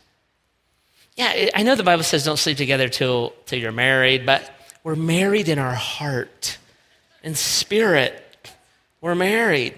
[1.15, 4.49] Yeah, I know the Bible says don't sleep together till, till you're married, but
[4.83, 6.57] we're married in our heart,
[7.23, 8.19] and spirit.
[8.99, 9.75] We're married.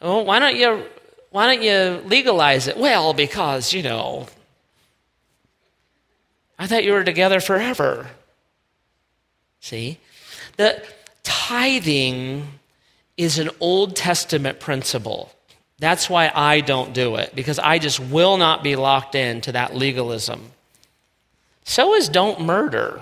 [0.00, 0.86] Oh, why don't you
[1.30, 2.76] why don't you legalize it?
[2.76, 4.26] Well, because, you know,
[6.58, 8.08] I thought you were together forever.
[9.60, 9.98] See?
[10.56, 10.82] The
[11.22, 12.46] tithing
[13.16, 15.32] is an Old Testament principle.
[15.78, 19.74] That's why I don't do it, because I just will not be locked into that
[19.74, 20.50] legalism.
[21.64, 23.00] So is don't murder.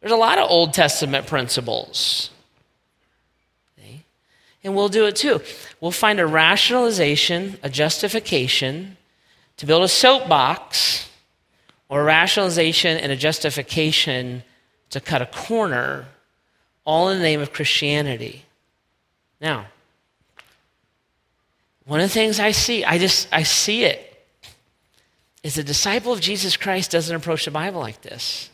[0.00, 2.30] There's a lot of Old Testament principles.
[4.62, 5.40] And we'll do it too.
[5.80, 8.96] We'll find a rationalization, a justification
[9.56, 11.08] to build a soapbox,
[11.88, 14.42] or a rationalization and a justification
[14.90, 16.06] to cut a corner,
[16.84, 18.44] all in the name of Christianity.
[19.40, 19.66] Now,
[21.84, 24.24] one of the things I see, I just I see it,
[25.42, 28.50] is a disciple of Jesus Christ doesn't approach the Bible like this.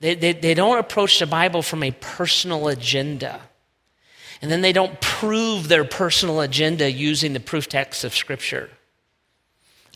[0.00, 3.40] They, they, they don't approach the Bible from a personal agenda.
[4.42, 8.70] And then they don't prove their personal agenda using the proof texts of Scripture.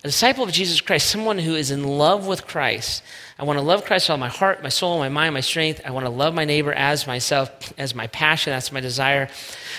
[0.03, 3.03] A disciple of Jesus Christ, someone who is in love with Christ.
[3.39, 5.83] I want to love Christ with all my heart, my soul, my mind, my strength.
[5.85, 8.51] I want to love my neighbor as myself, as my passion.
[8.51, 9.29] That's my desire.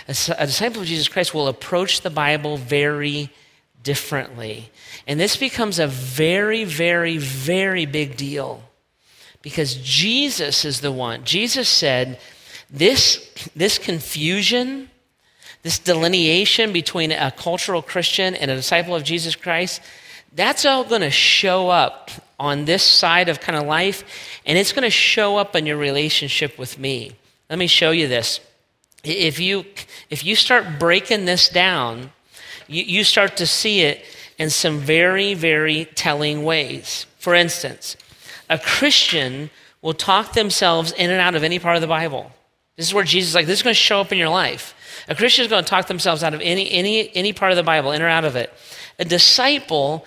[0.08, 3.32] A, a disciple of Jesus Christ will approach the Bible very
[3.82, 4.70] differently.
[5.08, 8.62] And this becomes a very, very, very big deal
[9.42, 11.24] because Jesus is the one.
[11.24, 12.20] Jesus said,
[12.72, 14.90] this, this confusion,
[15.64, 19.82] this delineation between a cultural Christian and a disciple of Jesus Christ,
[20.34, 24.04] that's all going to show up on this side of kind of life,
[24.46, 27.12] and it's going to show up in your relationship with me.
[27.50, 28.40] Let me show you this.
[29.04, 29.66] If you,
[30.10, 32.12] if you start breaking this down,
[32.68, 34.06] you, you start to see it
[34.38, 37.06] in some very, very telling ways.
[37.20, 37.98] For instance,
[38.50, 39.50] a Christian
[39.82, 42.32] will talk themselves in and out of any part of the Bible.
[42.82, 44.74] This is where Jesus is like, this is going to show up in your life.
[45.08, 47.62] A Christian is going to talk themselves out of any, any, any part of the
[47.62, 48.52] Bible, in or out of it.
[48.98, 50.04] A disciple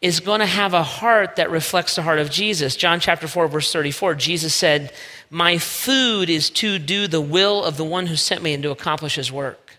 [0.00, 2.76] is going to have a heart that reflects the heart of Jesus.
[2.76, 4.92] John chapter 4, verse 34, Jesus said,
[5.30, 8.70] My food is to do the will of the one who sent me and to
[8.70, 9.78] accomplish his work.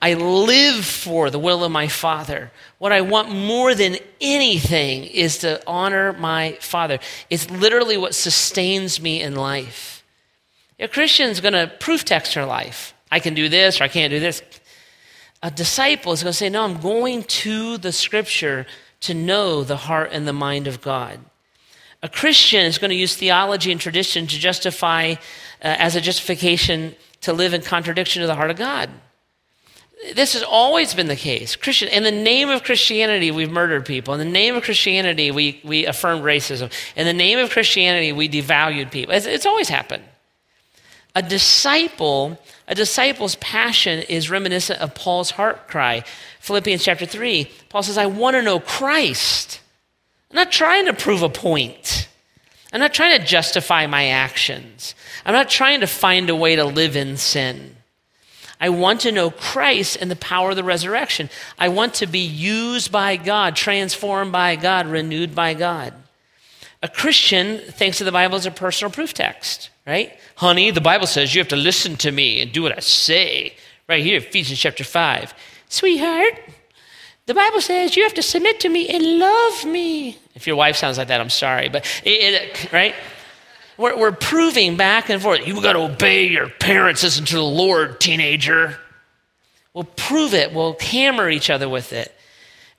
[0.00, 2.52] I live for the will of my Father.
[2.78, 7.00] What I want more than anything is to honor my Father.
[7.28, 9.95] It's literally what sustains me in life.
[10.78, 12.94] A Christian's going to proof text her life.
[13.10, 14.42] I can do this or I can't do this.
[15.42, 18.66] A disciple is going to say, No, I'm going to the scripture
[19.00, 21.20] to know the heart and the mind of God.
[22.02, 25.16] A Christian is going to use theology and tradition to justify, uh,
[25.60, 28.90] as a justification, to live in contradiction to the heart of God.
[30.14, 31.56] This has always been the case.
[31.56, 34.12] Christian, in the name of Christianity, we've murdered people.
[34.12, 36.70] In the name of Christianity, we, we affirmed racism.
[36.96, 39.14] In the name of Christianity, we devalued people.
[39.14, 40.04] It's, it's always happened.
[41.16, 46.04] A disciple, a disciple's passion is reminiscent of Paul's heart cry.
[46.40, 49.60] Philippians chapter 3, Paul says, I want to know Christ.
[50.30, 52.08] I'm not trying to prove a point.
[52.70, 54.94] I'm not trying to justify my actions.
[55.24, 57.76] I'm not trying to find a way to live in sin.
[58.60, 61.30] I want to know Christ and the power of the resurrection.
[61.58, 65.94] I want to be used by God, transformed by God, renewed by God.
[66.82, 70.12] A Christian thinks that the Bible is a personal proof text, right?
[70.36, 73.54] Honey, the Bible says you have to listen to me and do what I say.
[73.88, 75.34] Right here, Ephesians chapter 5.
[75.68, 76.38] Sweetheart,
[77.26, 80.18] the Bible says you have to submit to me and love me.
[80.34, 82.94] If your wife sounds like that, I'm sorry, but it, it, right?
[83.78, 85.46] We're, we're proving back and forth.
[85.46, 88.78] You've got to obey your parents, listen to the Lord, teenager.
[89.74, 92.14] We'll prove it, we'll hammer each other with it.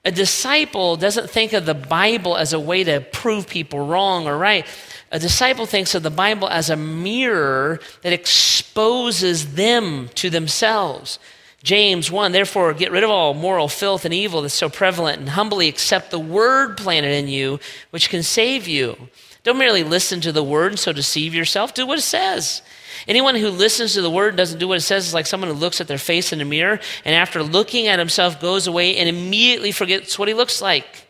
[0.08, 4.38] A disciple doesn't think of the Bible as a way to prove people wrong or
[4.38, 4.64] right.
[5.12, 11.18] A disciple thinks of the Bible as a mirror that exposes them to themselves.
[11.62, 15.28] James 1, therefore, get rid of all moral filth and evil that's so prevalent and
[15.28, 19.10] humbly accept the word planted in you, which can save you.
[19.42, 21.74] Don't merely listen to the word and so deceive yourself.
[21.74, 22.62] Do what it says.
[23.06, 25.50] Anyone who listens to the word and doesn't do what it says is like someone
[25.50, 28.96] who looks at their face in a mirror and after looking at himself goes away
[28.96, 31.06] and immediately forgets what he looks like.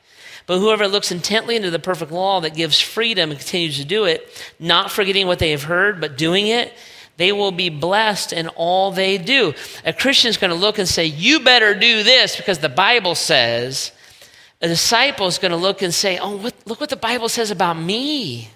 [0.47, 4.05] But whoever looks intently into the perfect law that gives freedom and continues to do
[4.05, 4.27] it,
[4.59, 6.73] not forgetting what they have heard, but doing it,
[7.19, 9.53] they will be blessed in all they do.
[9.85, 13.15] A Christian is going to look and say, You better do this because the Bible
[13.15, 13.93] says.
[14.63, 17.51] A disciple is going to look and say, Oh, what, look what the Bible says
[17.51, 18.51] about me.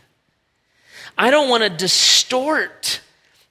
[1.18, 3.00] I don't want to distort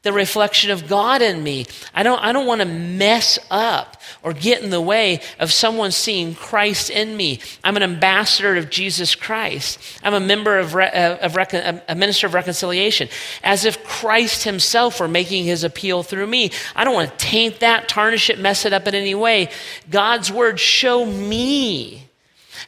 [0.04, 1.68] the reflection of God in me.
[1.94, 5.92] I don't, I don't want to mess up or get in the way of someone
[5.92, 7.40] seeing Christ in me.
[7.64, 9.80] I'm an ambassador of Jesus Christ.
[10.04, 13.10] I'm a member of, re, uh, of recon, a minister of reconciliation,
[13.44, 16.52] as if Christ himself were making his appeal through me.
[16.76, 19.50] I don't want to taint that, tarnish it, mess it up in any way.
[19.90, 22.11] God's word show me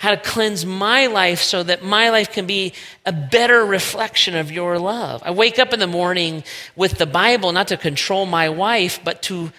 [0.04, 2.74] how to cleanse my life so that my life can be
[3.06, 5.24] a better reflection of your love.
[5.24, 6.44] I wake up in the morning
[6.76, 9.54] with the Bible not to control my wife, but to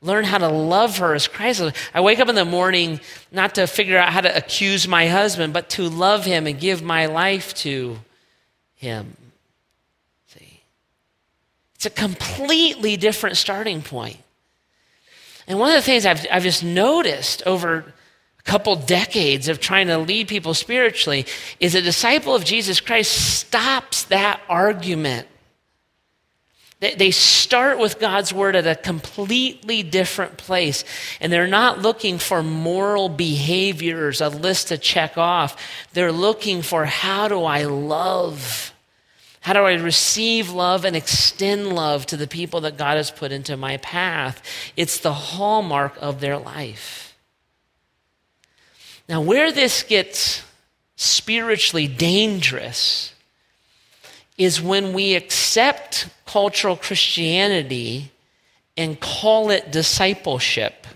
[0.00, 1.60] learn how to love her as Christ.
[1.92, 3.00] I wake up in the morning
[3.32, 6.80] not to figure out how to accuse my husband, but to love him and give
[6.80, 7.98] my life to
[8.76, 9.16] him.
[10.28, 10.60] See?
[11.74, 14.18] It's a completely different starting point.
[15.48, 17.94] And one of the things I've, I've just noticed over
[18.48, 21.26] couple decades of trying to lead people spiritually
[21.60, 25.28] is a disciple of Jesus Christ stops that argument.
[26.80, 30.84] They start with God's word at a completely different place,
[31.20, 35.60] and they're not looking for moral behaviors, a list to check off.
[35.92, 38.72] They're looking for how do I love?
[39.40, 43.32] How do I receive love and extend love to the people that God has put
[43.32, 44.42] into my path?
[44.76, 47.07] It's the hallmark of their life.
[49.08, 50.42] Now, where this gets
[50.96, 53.14] spiritually dangerous
[54.36, 58.12] is when we accept cultural Christianity
[58.76, 60.86] and call it discipleship.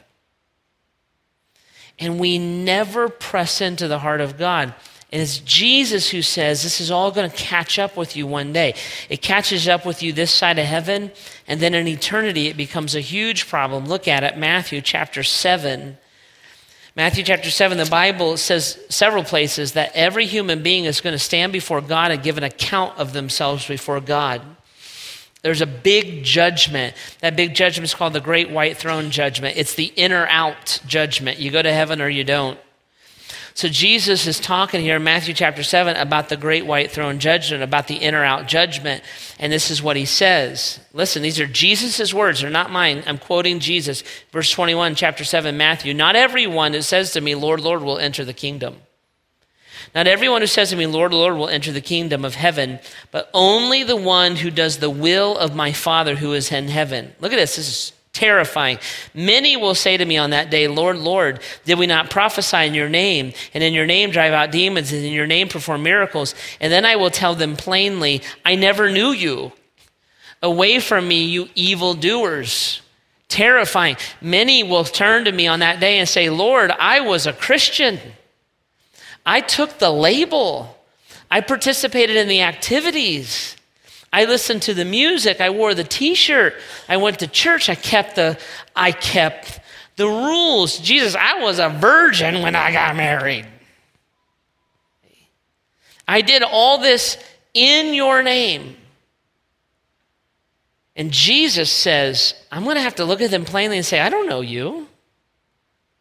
[1.99, 4.75] And we never press into the heart of God.
[5.13, 8.53] And it's Jesus who says this is all going to catch up with you one
[8.53, 8.75] day.
[9.11, 11.13] It catches up with you this side of heaven,
[11.47, 13.87] and then in eternity it becomes a huge problem.
[13.87, 15.99] Look at it, Matthew chapter 7,
[16.95, 21.19] Matthew chapter 7, the Bible says several places that every human being is going to
[21.19, 24.43] stand before God and give an account of themselves before God.
[25.41, 26.95] There's a big judgment.
[27.21, 29.57] That big judgment is called the Great White Throne Judgment.
[29.57, 31.39] It's the inner out judgment.
[31.39, 32.59] You go to heaven or you don't.
[33.55, 37.63] So Jesus is talking here in Matthew chapter 7 about the great white throne judgment,
[37.63, 39.03] about the inner out judgment.
[39.39, 40.81] And this is what he says.
[40.93, 43.03] Listen, these are Jesus' words, they're not mine.
[43.07, 44.03] I'm quoting Jesus.
[44.33, 45.93] Verse 21, chapter 7, Matthew.
[45.93, 48.77] Not everyone who says to me, Lord, Lord, will enter the kingdom.
[49.95, 52.79] Not everyone who says to me, Lord, Lord, will enter the kingdom of heaven,
[53.11, 57.13] but only the one who does the will of my Father who is in heaven.
[57.21, 57.57] Look at this.
[57.57, 58.79] This is terrifying.
[59.15, 62.75] Many will say to me on that day, Lord, Lord, did we not prophesy in
[62.75, 66.35] your name, and in your name drive out demons, and in your name perform miracles?
[66.61, 69.53] And then I will tell them plainly, I never knew you.
[70.43, 72.83] Away from me, you evildoers.
[73.29, 73.97] Terrifying.
[74.21, 77.99] Many will turn to me on that day and say, Lord, I was a Christian.
[79.25, 80.77] I took the label.
[81.31, 83.57] I participated in the activities.
[84.13, 85.41] I listened to the music.
[85.41, 86.55] I wore the t-shirt.
[86.89, 87.69] I went to church.
[87.69, 88.39] I kept the
[88.77, 89.61] I kept
[89.97, 90.79] the rules.
[90.79, 93.47] Jesus, I was a virgin when I got married.
[96.07, 97.17] I did all this
[97.55, 98.77] in your name.
[100.95, 104.11] And Jesus says, I'm going to have to look at them plainly and say, I
[104.11, 104.89] don't know you.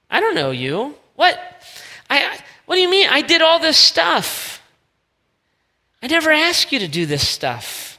[0.10, 0.96] I don't know you.
[1.16, 1.40] What?
[2.10, 3.08] I, what do you mean?
[3.10, 4.62] I did all this stuff.
[6.04, 7.91] I never asked you to do this stuff.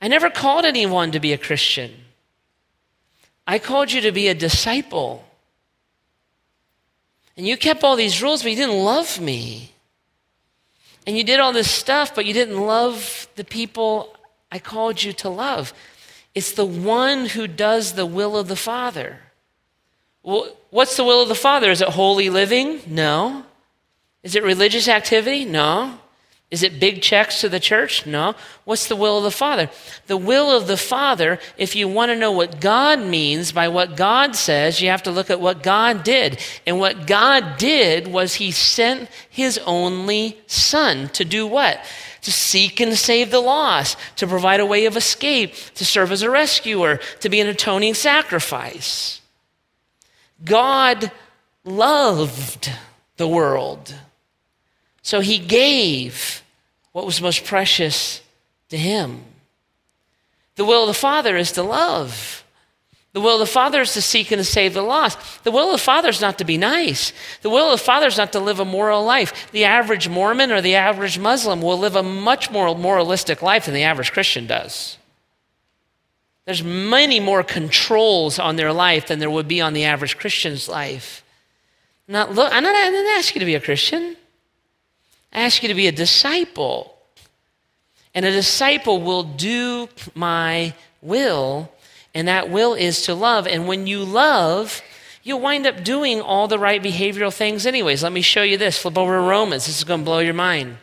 [0.00, 1.92] I never called anyone to be a Christian.
[3.46, 5.24] I called you to be a disciple.
[7.36, 9.72] And you kept all these rules, but you didn't love me.
[11.06, 14.14] And you did all this stuff, but you didn't love the people
[14.52, 15.72] I called you to love.
[16.34, 19.20] It's the one who does the will of the Father.
[20.22, 21.70] Well, what's the will of the Father?
[21.70, 22.80] Is it holy living?
[22.86, 23.44] No.
[24.22, 25.44] Is it religious activity?
[25.44, 25.98] No.
[26.50, 28.06] Is it big checks to the church?
[28.06, 28.34] No.
[28.64, 29.68] What's the will of the Father?
[30.06, 33.96] The will of the Father, if you want to know what God means by what
[33.96, 36.40] God says, you have to look at what God did.
[36.66, 41.84] And what God did was He sent His only Son to do what?
[42.22, 46.22] To seek and save the lost, to provide a way of escape, to serve as
[46.22, 49.20] a rescuer, to be an atoning sacrifice.
[50.42, 51.12] God
[51.62, 52.72] loved
[53.18, 53.94] the world.
[55.08, 56.42] So he gave
[56.92, 58.20] what was most precious
[58.68, 59.24] to him.
[60.56, 62.44] The will of the Father is to love.
[63.14, 65.44] The will of the Father is to seek and to save the lost.
[65.44, 67.14] The will of the Father is not to be nice.
[67.40, 69.50] The will of the Father is not to live a moral life.
[69.50, 73.72] The average Mormon or the average Muslim will live a much more moralistic life than
[73.72, 74.98] the average Christian does.
[76.44, 80.68] There's many more controls on their life than there would be on the average Christian's
[80.68, 81.24] life.
[82.06, 84.18] Not look, I'm not, I didn't you to be a Christian.
[85.32, 86.94] I ask you to be a disciple.
[88.14, 91.70] And a disciple will do my will,
[92.14, 93.46] and that will is to love.
[93.46, 94.82] And when you love,
[95.22, 98.02] you'll wind up doing all the right behavioral things, anyways.
[98.02, 98.78] Let me show you this.
[98.78, 99.66] Flip over to Romans.
[99.66, 100.78] This is going to blow your mind.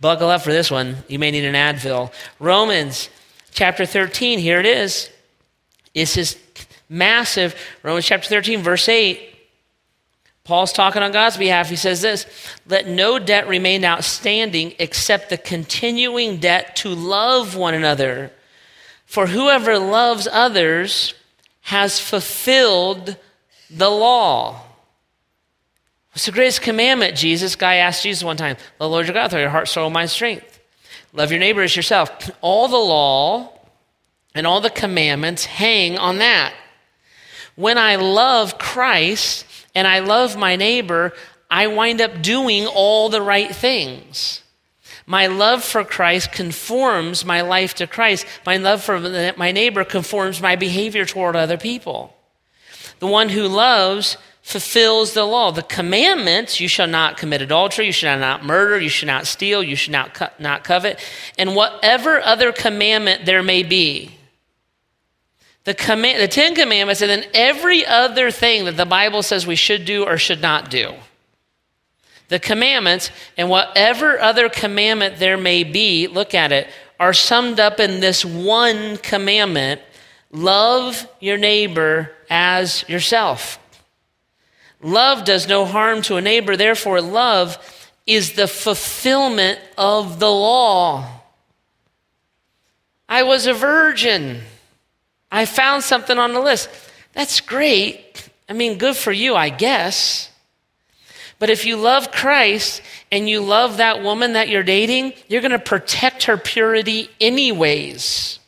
[0.00, 0.96] Buckle up for this one.
[1.08, 2.12] You may need an Advil.
[2.38, 3.10] Romans
[3.50, 5.10] chapter 13, here it is.
[5.92, 6.40] It's This is
[6.88, 7.54] massive.
[7.82, 9.29] Romans chapter 13, verse 8.
[10.44, 11.68] Paul's talking on God's behalf.
[11.68, 12.26] He says this
[12.66, 18.32] Let no debt remain outstanding except the continuing debt to love one another.
[19.06, 21.14] For whoever loves others
[21.62, 23.16] has fulfilled
[23.68, 24.62] the law.
[26.12, 27.54] What's the greatest commandment, Jesus?
[27.54, 30.60] Guy asked Jesus one time, The Lord your God all your heart, soul, mind, strength.
[31.12, 32.30] Love your neighbor as yourself.
[32.40, 33.52] All the law
[34.34, 36.54] and all the commandments hang on that.
[37.56, 41.12] When I love Christ, and I love my neighbor,
[41.50, 44.42] I wind up doing all the right things.
[45.06, 48.26] My love for Christ conforms my life to Christ.
[48.46, 49.00] My love for
[49.36, 52.14] my neighbor conforms my behavior toward other people.
[53.00, 55.50] The one who loves fulfills the law.
[55.50, 59.62] The commandments you shall not commit adultery, you shall not murder, you shall not steal,
[59.62, 61.00] you shall not, co- not covet,
[61.36, 64.16] and whatever other commandment there may be.
[65.64, 69.56] The, command, the Ten Commandments, and then every other thing that the Bible says we
[69.56, 70.94] should do or should not do.
[72.28, 76.68] The commandments and whatever other commandment there may be, look at it,
[76.98, 79.80] are summed up in this one commandment
[80.32, 83.58] love your neighbor as yourself.
[84.82, 87.58] Love does no harm to a neighbor, therefore, love
[88.06, 91.20] is the fulfillment of the law.
[93.08, 94.42] I was a virgin.
[95.30, 96.68] I found something on the list.
[97.12, 98.28] That's great.
[98.48, 100.30] I mean, good for you, I guess.
[101.38, 105.52] But if you love Christ and you love that woman that you're dating, you're going
[105.52, 108.38] to protect her purity anyways.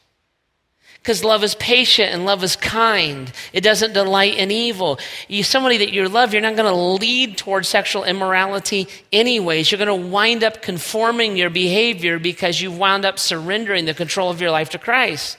[1.03, 3.33] Because love is patient and love is kind.
[3.53, 5.01] It doesn't delight in evil.
[5.27, 9.73] You, somebody that you love, you're not going to lead towards sexual immorality anyways.
[9.73, 14.31] You're going to wind up conforming your behavior because you've wound up surrendering the control
[14.31, 15.39] of your life to Christ.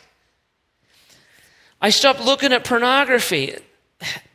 [1.84, 3.58] I stopped looking at pornography.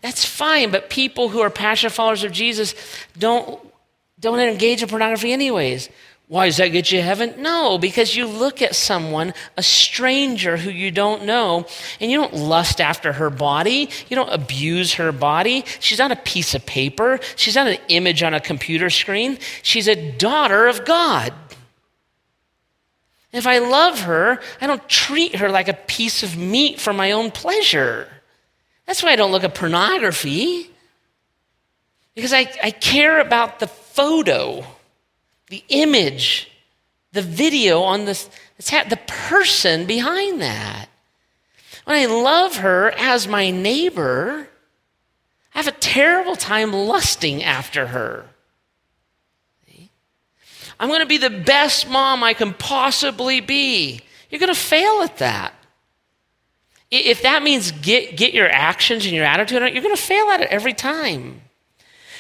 [0.02, 2.74] That's fine, but people who are passionate followers of Jesus
[3.18, 3.58] don't,
[4.20, 5.88] don't engage in pornography anyways.
[6.28, 7.34] Why does that get you to heaven?
[7.38, 11.66] No, because you look at someone, a stranger who you don't know,
[12.00, 13.88] and you don't lust after her body.
[14.10, 15.64] You don't abuse her body.
[15.80, 17.18] She's not a piece of paper.
[17.34, 19.38] She's not an image on a computer screen.
[19.62, 21.32] She's a daughter of God.
[23.32, 27.12] If I love her, I don't treat her like a piece of meat for my
[27.12, 28.08] own pleasure.
[28.86, 30.70] That's why I don't look at pornography.
[32.14, 34.64] Because I, I care about the photo,
[35.50, 36.50] the image,
[37.12, 40.88] the video on this, the person behind that.
[41.84, 44.48] When I love her as my neighbor,
[45.54, 48.27] I have a terrible time lusting after her.
[50.80, 54.00] I'm going to be the best mom I can possibly be.
[54.30, 55.54] You're going to fail at that.
[56.90, 60.40] If that means get, get your actions and your attitude, you're going to fail at
[60.40, 61.42] it every time.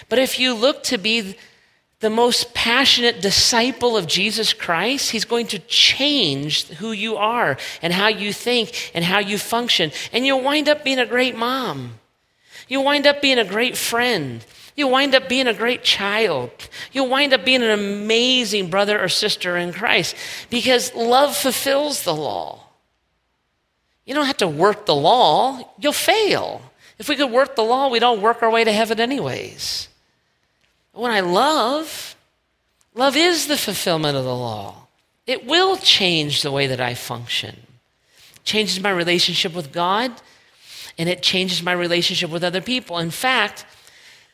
[0.08, 1.36] But if you look to be
[2.00, 7.92] the most passionate disciple of Jesus Christ, he's going to change who you are and
[7.92, 9.90] how you think and how you function.
[10.12, 11.98] And you'll wind up being a great mom.
[12.68, 14.44] You'll wind up being a great friend.
[14.78, 16.52] You'll wind up being a great child.
[16.92, 20.14] You'll wind up being an amazing brother or sister in Christ
[20.50, 22.60] because love fulfills the law.
[24.04, 26.62] You don't have to work the law, you'll fail.
[26.96, 29.88] If we could work the law, we'd all work our way to heaven anyways.
[30.92, 32.14] When I love,
[32.94, 34.86] love is the fulfillment of the law.
[35.26, 37.56] It will change the way that I function.
[38.36, 40.12] It changes my relationship with God,
[40.96, 42.98] and it changes my relationship with other people.
[42.98, 43.64] In fact,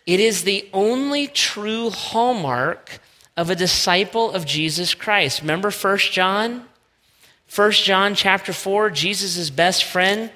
[0.07, 3.01] it is the only true hallmark
[3.37, 5.41] of a disciple of Jesus Christ.
[5.41, 6.67] Remember 1 John?
[7.55, 10.31] 1 John chapter 4, Jesus' best friend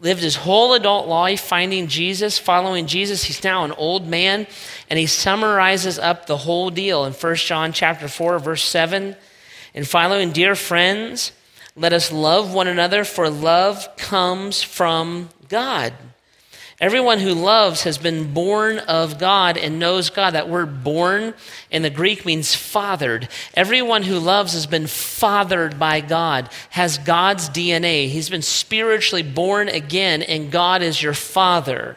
[0.00, 3.24] lived his whole adult life finding Jesus, following Jesus.
[3.24, 4.46] He's now an old man,
[4.90, 9.16] and he summarizes up the whole deal in 1 John chapter 4, verse 7.
[9.74, 11.32] And following, dear friends,
[11.74, 15.92] let us love one another, for love comes from God.
[16.78, 20.34] Everyone who loves has been born of God and knows God.
[20.34, 21.32] That word born
[21.70, 23.28] in the Greek means fathered.
[23.54, 28.08] Everyone who loves has been fathered by God, has God's DNA.
[28.08, 31.96] He's been spiritually born again, and God is your father.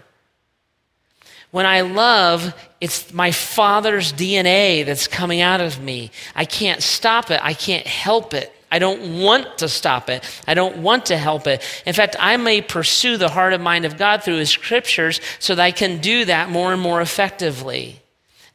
[1.51, 6.11] When I love, it's my father's DNA that's coming out of me.
[6.35, 8.53] I can't stop it, I can't help it.
[8.71, 10.23] I don't want to stop it.
[10.47, 11.63] I don't want to help it.
[11.85, 15.55] In fact, I may pursue the heart and mind of God through His scriptures so
[15.55, 18.01] that I can do that more and more effectively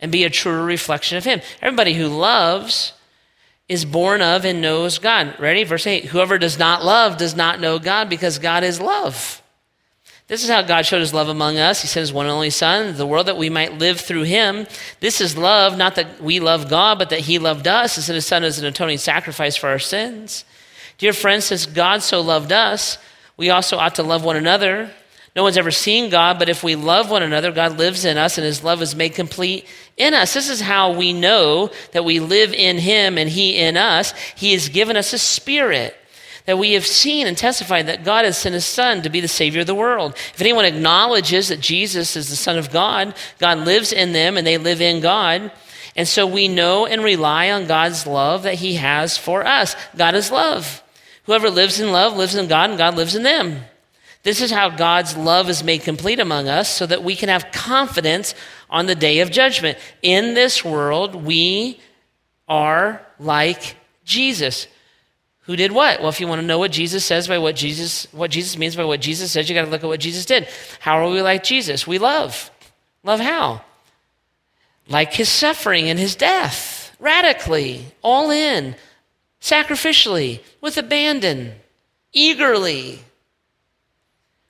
[0.01, 1.41] and be a truer reflection of Him.
[1.61, 2.93] Everybody who loves
[3.69, 5.39] is born of and knows God.
[5.39, 5.65] Ready?
[5.65, 9.43] Verse 8 Whoever does not love does not know God because God is love.
[10.27, 11.83] This is how God showed his love among us.
[11.83, 14.66] He sent his one and only Son, the world that we might live through him.
[15.01, 18.14] This is love, not that we love God, but that he loved us and sent
[18.14, 20.47] his Son as an atoning sacrifice for our sins.
[20.97, 22.97] Dear friends, since God so loved us,
[23.37, 24.91] we also ought to love one another.
[25.37, 28.39] No one's ever seen God, but if we love one another, God lives in us
[28.39, 29.66] and his love is made complete
[29.97, 30.33] in us.
[30.33, 34.14] This is how we know that we live in him and he in us.
[34.37, 35.97] He has given us a spirit
[36.47, 39.29] that we have seen and testified that God has sent his Son to be the
[39.29, 40.13] Savior of the world.
[40.15, 44.47] If anyone acknowledges that Jesus is the Son of God, God lives in them and
[44.47, 45.51] they live in God.
[45.97, 49.75] And so we know and rely on God's love that he has for us.
[49.97, 50.83] God is love.
[51.25, 53.61] Whoever lives in love lives in God and God lives in them.
[54.23, 57.53] This is how God's love is made complete among us so that we can have
[57.53, 58.35] confidence
[58.69, 59.79] on the day of judgment.
[60.03, 61.79] In this world, we
[62.49, 64.67] are like Jesus.
[65.45, 66.01] Who did what?
[66.01, 68.77] Well, if you want to know what Jesus says by what Jesus, what Jesus means
[68.77, 70.49] by what Jesus says, you got to look at what Jesus did.
[70.81, 71.87] How are we like Jesus?
[71.87, 72.51] We love.
[73.03, 73.63] Love how?
[74.89, 78.75] Like his suffering and his death, radically, all in,
[79.41, 81.53] sacrificially, with abandon,
[82.13, 83.01] eagerly.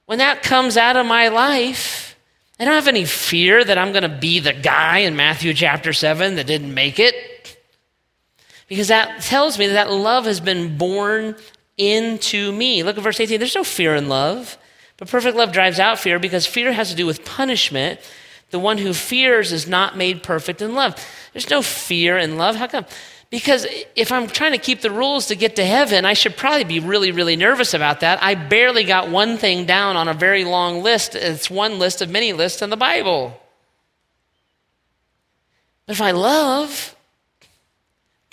[0.06, 2.16] When that comes out of my life,
[2.60, 5.92] I don't have any fear that I'm going to be the guy in Matthew chapter
[5.92, 7.33] 7 that didn't make it
[8.68, 11.36] because that tells me that, that love has been born
[11.76, 12.82] into me.
[12.82, 13.38] Look at verse 18.
[13.38, 14.56] There's no fear in love,
[14.96, 18.00] but perfect love drives out fear because fear has to do with punishment.
[18.50, 20.94] The one who fears is not made perfect in love.
[21.32, 22.56] There's no fear in love.
[22.56, 22.86] How come?
[23.30, 26.62] Because if I'm trying to keep the rules to get to heaven, I should probably
[26.62, 28.22] be really, really nervous about that.
[28.22, 31.16] I barely got one thing down on a very long list.
[31.16, 33.40] It's one list of many lists in the Bible.
[35.86, 36.93] But if I love,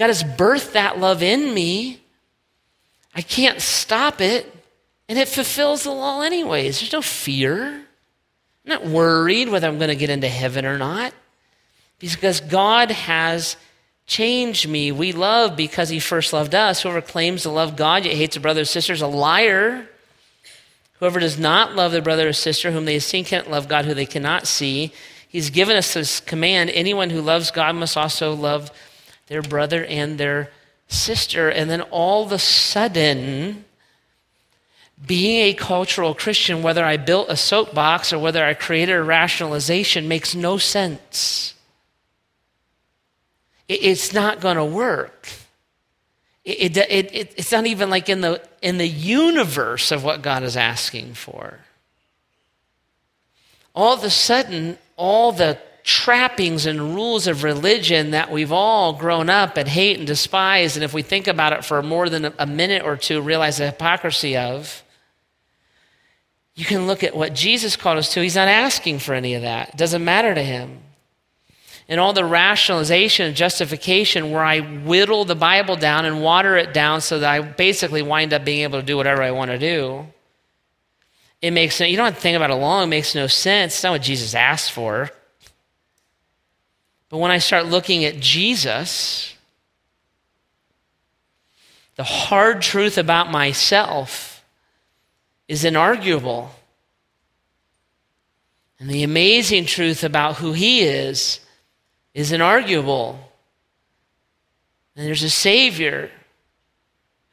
[0.02, 2.02] God has birthed that love in me.
[3.14, 4.52] I can't stop it.
[5.08, 6.80] And it fulfills the law, anyways.
[6.80, 7.68] There's no fear.
[7.68, 7.86] I'm
[8.66, 11.14] not worried whether I'm going to get into heaven or not.
[12.00, 13.58] Because God has
[14.08, 14.92] changed me.
[14.92, 16.82] We love because He first loved us.
[16.82, 19.88] Whoever claims to love God yet hates a brother or sister is a liar.
[20.94, 23.86] Whoever does not love their brother or sister whom they have seen can't love God
[23.86, 24.94] who they cannot see.
[25.28, 28.72] He's given us this command anyone who loves God must also love
[29.32, 30.50] their brother and their
[30.90, 31.48] sister.
[31.48, 33.64] And then all of a sudden,
[35.08, 40.10] being a cultural Christian, whether I built a soapbox or whether I created a rationalization,
[40.10, 41.54] makes no sense.
[43.70, 45.30] It's not going to work.
[46.44, 50.44] It, it, it, it's not even like in the, in the universe of what God
[50.44, 51.60] is asking for.
[53.74, 59.30] All of a sudden, all the trappings and rules of religion that we've all grown
[59.30, 62.46] up and hate and despise, and if we think about it for more than a
[62.46, 64.84] minute or two, realize the hypocrisy of,
[66.54, 68.22] you can look at what Jesus called us to.
[68.22, 70.80] He's not asking for any of that, it doesn't matter to him.
[71.92, 76.74] and all the rationalization and justification where I whittle the Bible down and water it
[76.74, 79.60] down so that I basically wind up being able to do whatever I want to
[79.60, 80.08] do.
[81.42, 83.74] It makes no, you don't have to think about it long, it makes no sense.
[83.74, 85.10] It's not what Jesus asked for.
[87.12, 89.36] But when I start looking at Jesus,
[91.98, 94.44] the hard truth about myself
[95.50, 96.48] is inarguable.
[98.80, 101.42] And the amazing truth about who he is
[102.14, 103.18] is inarguable.
[104.96, 106.10] And there's a Savior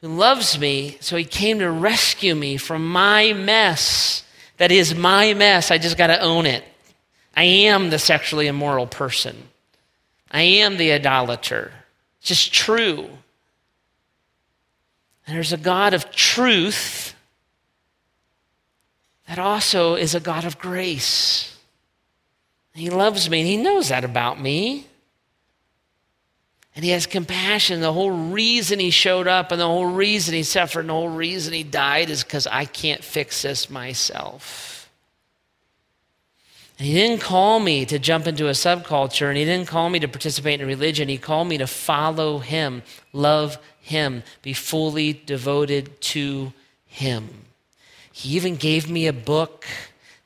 [0.00, 4.24] who loves me, so he came to rescue me from my mess.
[4.56, 5.70] That is my mess.
[5.70, 6.64] I just got to own it.
[7.36, 9.47] I am the sexually immoral person,
[10.30, 11.72] I am the idolater.
[12.20, 13.08] It's just true.
[15.26, 17.14] And there's a God of truth
[19.26, 21.54] that also is a God of grace.
[22.74, 24.86] He loves me and He knows that about me.
[26.74, 27.80] And He has compassion.
[27.80, 31.08] The whole reason He showed up and the whole reason He suffered and the whole
[31.08, 34.77] reason He died is because I can't fix this myself.
[36.78, 39.98] And He didn't call me to jump into a subculture and He didn't call me
[39.98, 41.08] to participate in religion.
[41.08, 43.58] He called me to follow Him, love
[43.88, 46.52] him, be fully devoted to
[46.86, 47.46] Him.
[48.12, 49.64] He even gave me a book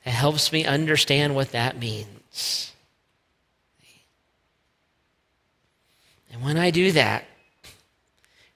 [0.05, 2.73] that helps me understand what that means.
[6.33, 7.25] And when I do that,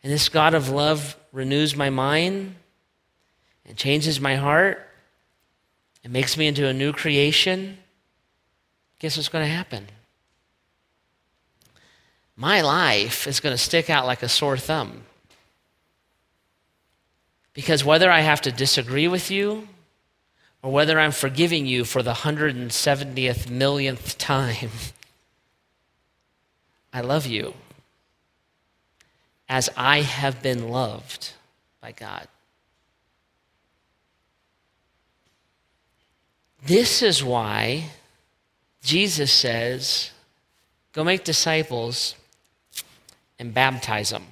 [0.02, 2.56] and this God of love renews my mind
[3.64, 4.84] and changes my heart
[6.02, 7.78] and makes me into a new creation,
[8.98, 9.86] guess what's going to happen?
[12.36, 15.02] my life is going to stick out like a sore thumb.
[17.54, 19.68] Because whether I have to disagree with you
[20.62, 24.70] or whether I'm forgiving you for the 170th millionth time,
[26.92, 27.54] I love you
[29.48, 31.32] as I have been loved
[31.80, 32.28] by God.
[36.62, 37.90] This is why
[38.86, 40.12] Jesus says,
[40.92, 42.14] Go make disciples
[43.36, 44.22] and baptize them.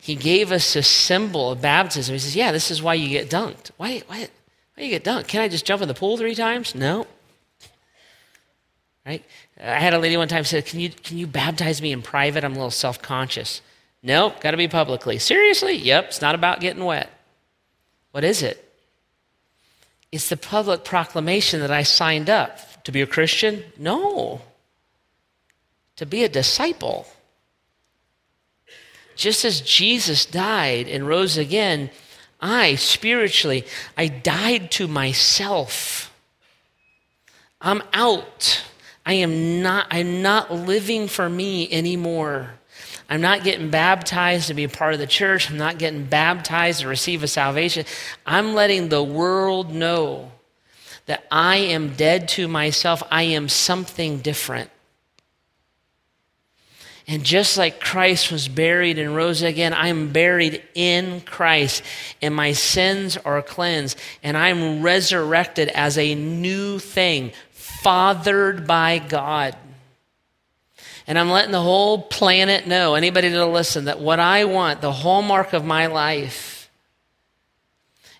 [0.00, 2.14] He gave us a symbol of baptism.
[2.14, 3.70] He says, Yeah, this is why you get dunked.
[3.76, 4.28] Why, why,
[4.74, 5.28] why you get dunked?
[5.28, 6.74] Can I just jump in the pool three times?
[6.74, 7.06] No.
[9.06, 9.24] Right?
[9.62, 12.42] I had a lady one time said, Can you, can you baptize me in private?
[12.42, 13.62] I'm a little self conscious.
[14.02, 15.20] Nope, got to be publicly.
[15.20, 15.76] Seriously?
[15.76, 17.10] Yep, it's not about getting wet.
[18.10, 18.69] What is it?
[20.12, 23.64] It's the public proclamation that I signed up to be a Christian?
[23.78, 24.40] No
[26.00, 27.06] to be a disciple.
[29.16, 31.90] Just as Jesus died and rose again,
[32.40, 33.66] I spiritually,
[33.98, 36.10] I died to myself.
[37.60, 38.64] I'm out.
[39.04, 42.54] I am not I'm not living for me anymore.
[43.10, 45.50] I'm not getting baptized to be part of the church.
[45.50, 47.84] I'm not getting baptized to receive a salvation.
[48.24, 50.30] I'm letting the world know
[51.06, 53.02] that I am dead to myself.
[53.10, 54.70] I am something different.
[57.08, 61.82] And just like Christ was buried and rose again, I'm buried in Christ,
[62.22, 69.56] and my sins are cleansed, and I'm resurrected as a new thing, fathered by God.
[71.10, 74.92] And I'm letting the whole planet know, anybody that'll listen, that what I want, the
[74.92, 76.70] hallmark of my life,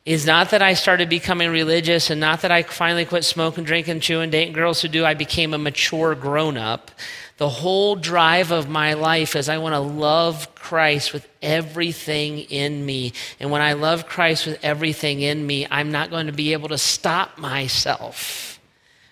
[0.05, 4.01] is not that I started becoming religious and not that I finally quit smoking, drinking,
[4.01, 5.05] chewing, dating girls who do.
[5.05, 6.91] I became a mature grown up.
[7.37, 12.85] The whole drive of my life is I want to love Christ with everything in
[12.85, 13.13] me.
[13.39, 16.71] And when I love Christ with everything in me, I'm not going to be able
[16.71, 18.59] to stop myself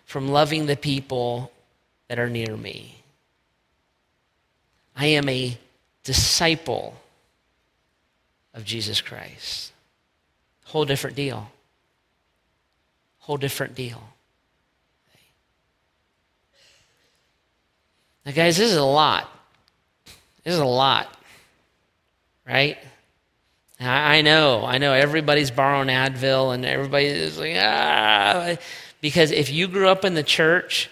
[0.05, 1.53] from loving the people
[2.09, 2.98] that are near me.
[4.99, 5.57] I am a
[6.03, 6.97] disciple
[8.53, 9.73] of Jesus Christ.
[10.65, 11.51] Whole different deal.
[13.21, 14.03] Whole different deal.
[18.27, 19.31] Now, guys, this is a lot.
[20.43, 21.17] This is a lot,
[22.47, 22.77] right?
[23.81, 28.57] I know, I know everybody's borrowing Advil and everybody is like, ah.
[29.01, 30.91] Because if you grew up in the church,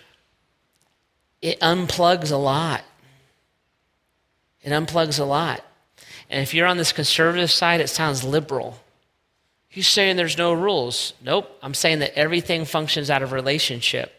[1.42, 2.84] it unplugs a lot.
[4.66, 5.64] It unplugs a lot.
[6.28, 8.80] And if you're on this conservative side, it sounds liberal.
[9.68, 11.14] He's saying there's no rules.
[11.22, 11.56] Nope.
[11.62, 14.12] I'm saying that everything functions out of relationship.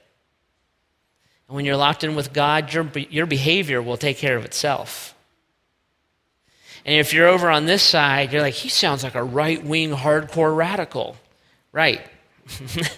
[1.47, 5.13] And when you're locked in with God, your, your behavior will take care of itself.
[6.85, 9.91] And if you're over on this side, you're like, he sounds like a right wing
[9.91, 11.17] hardcore radical.
[11.73, 12.01] Right.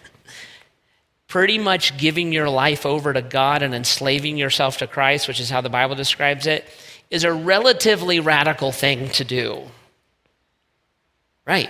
[1.30, 5.50] pretty much giving your life over to God and enslaving yourself to Christ, which is
[5.50, 6.68] how the Bible describes it,
[7.10, 9.64] is a relatively radical thing to do.
[11.46, 11.70] Right.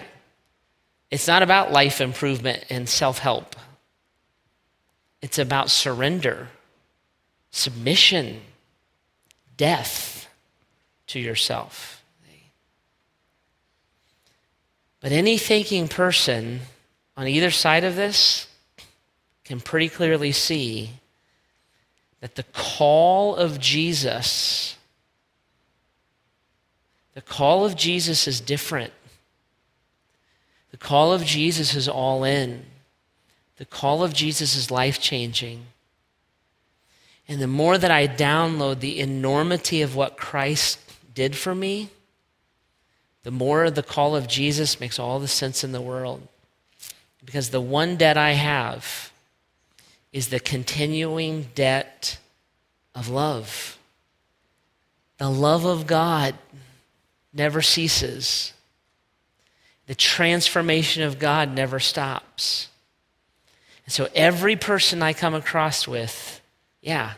[1.10, 3.56] It's not about life improvement and self help,
[5.22, 6.50] it's about surrender,
[7.52, 8.42] submission,
[9.58, 10.28] death
[11.08, 12.00] to yourself.
[15.02, 16.62] But any thinking person
[17.16, 18.48] on either side of this
[19.44, 20.92] can pretty clearly see
[22.20, 24.76] that the call of Jesus,
[27.20, 28.94] the call of Jesus is different.
[30.72, 32.66] The call of Jesus is all in.
[33.58, 35.66] The call of Jesus is life changing.
[37.28, 40.80] And the more that I download the enormity of what Christ
[41.14, 41.90] did for me,
[43.24, 46.26] the more the call of Jesus makes all the sense in the world.
[47.26, 49.12] Because the one debt I have
[50.14, 52.18] is the continuing debt
[52.96, 53.78] of love.
[55.18, 56.36] The love of God
[57.34, 58.54] never ceases.
[59.88, 62.68] The transformation of God never stops.
[63.86, 66.42] And so every person I come across with,
[66.82, 67.14] yeah,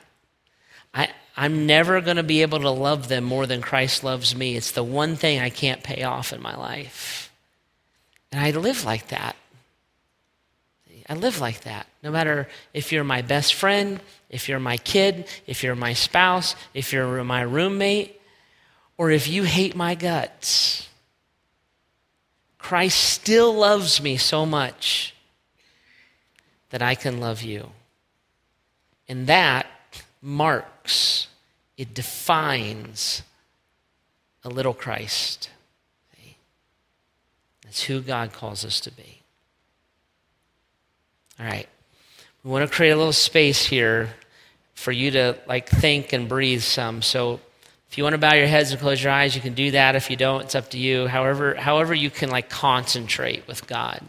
[0.93, 4.55] I, I'm never going to be able to love them more than Christ loves me.
[4.55, 7.32] It's the one thing I can't pay off in my life.
[8.32, 9.36] And I live like that.
[11.09, 11.88] I live like that.
[12.03, 13.99] No matter if you're my best friend,
[14.30, 18.21] if you're my kid, if you're my spouse, if you're my roommate,
[19.02, 20.88] or if you hate my guts.
[22.60, 25.16] Christ still loves me so much
[26.70, 27.72] that I can love you.
[29.10, 29.66] And that
[30.22, 31.30] marks,
[31.78, 33.24] it defines
[34.43, 35.49] a little Christ.
[37.64, 39.24] That's who God calls us to be.
[41.39, 41.68] All right.
[42.43, 44.12] We want to create a little space here
[44.76, 47.02] for you to like think and breathe some.
[47.02, 47.39] So
[47.92, 49.98] if you want to bow your heads and close your eyes, you can do that.
[49.98, 51.08] If you don't, it's up to you.
[51.08, 54.02] However, however you can like concentrate with God.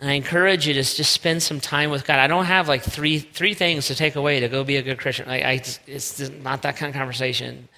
[0.00, 2.18] And I encourage you to just spend some time with God.
[2.18, 4.98] I don't have like three three things to take away to go be a good
[4.98, 5.28] Christian.
[5.28, 7.68] Like I, it's not that kind of conversation.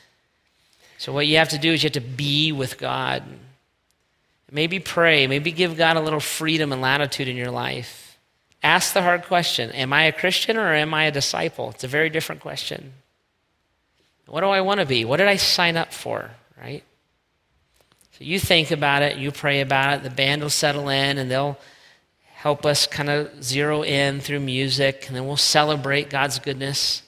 [0.96, 3.24] So what you have to do is you have to be with God.
[4.50, 5.26] Maybe pray.
[5.26, 8.18] Maybe give God a little freedom and latitude in your life.
[8.62, 11.68] Ask the hard question: Am I a Christian or am I a disciple?
[11.74, 12.94] It's a very different question.
[14.26, 15.04] What do I want to be?
[15.04, 16.82] What did I sign up for, right?
[18.12, 21.30] So you think about it, you pray about it, the band will settle in and
[21.30, 21.58] they'll
[22.44, 27.02] help us kind of zero in through music, and then we'll celebrate God's goodness.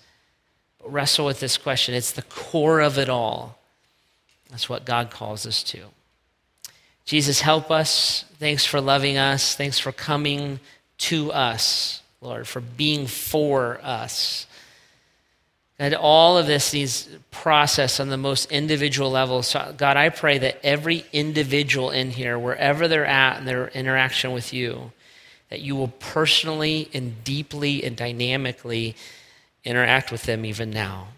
[0.78, 1.94] But wrestle with this question.
[1.94, 3.58] It's the core of it all.
[4.50, 5.80] That's what God calls us to.
[7.04, 8.24] Jesus, help us.
[8.38, 9.54] Thanks for loving us.
[9.54, 10.58] Thanks for coming
[10.98, 14.46] to us, Lord, for being for us.
[15.78, 19.42] And all of this needs process on the most individual level.
[19.42, 24.32] So, God, I pray that every individual in here, wherever they're at in their interaction
[24.32, 24.92] with you,
[25.50, 28.96] that you will personally and deeply and dynamically
[29.64, 31.08] interact with them even now.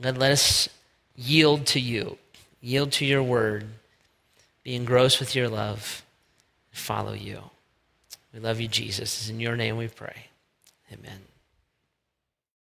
[0.00, 0.68] God, let us
[1.16, 2.18] yield to you,
[2.60, 3.64] yield to your word,
[4.62, 6.02] be engrossed with your love,
[6.70, 7.40] follow you.
[8.34, 9.20] We love you, Jesus.
[9.20, 10.26] It's in your name we pray.
[10.92, 11.31] Amen.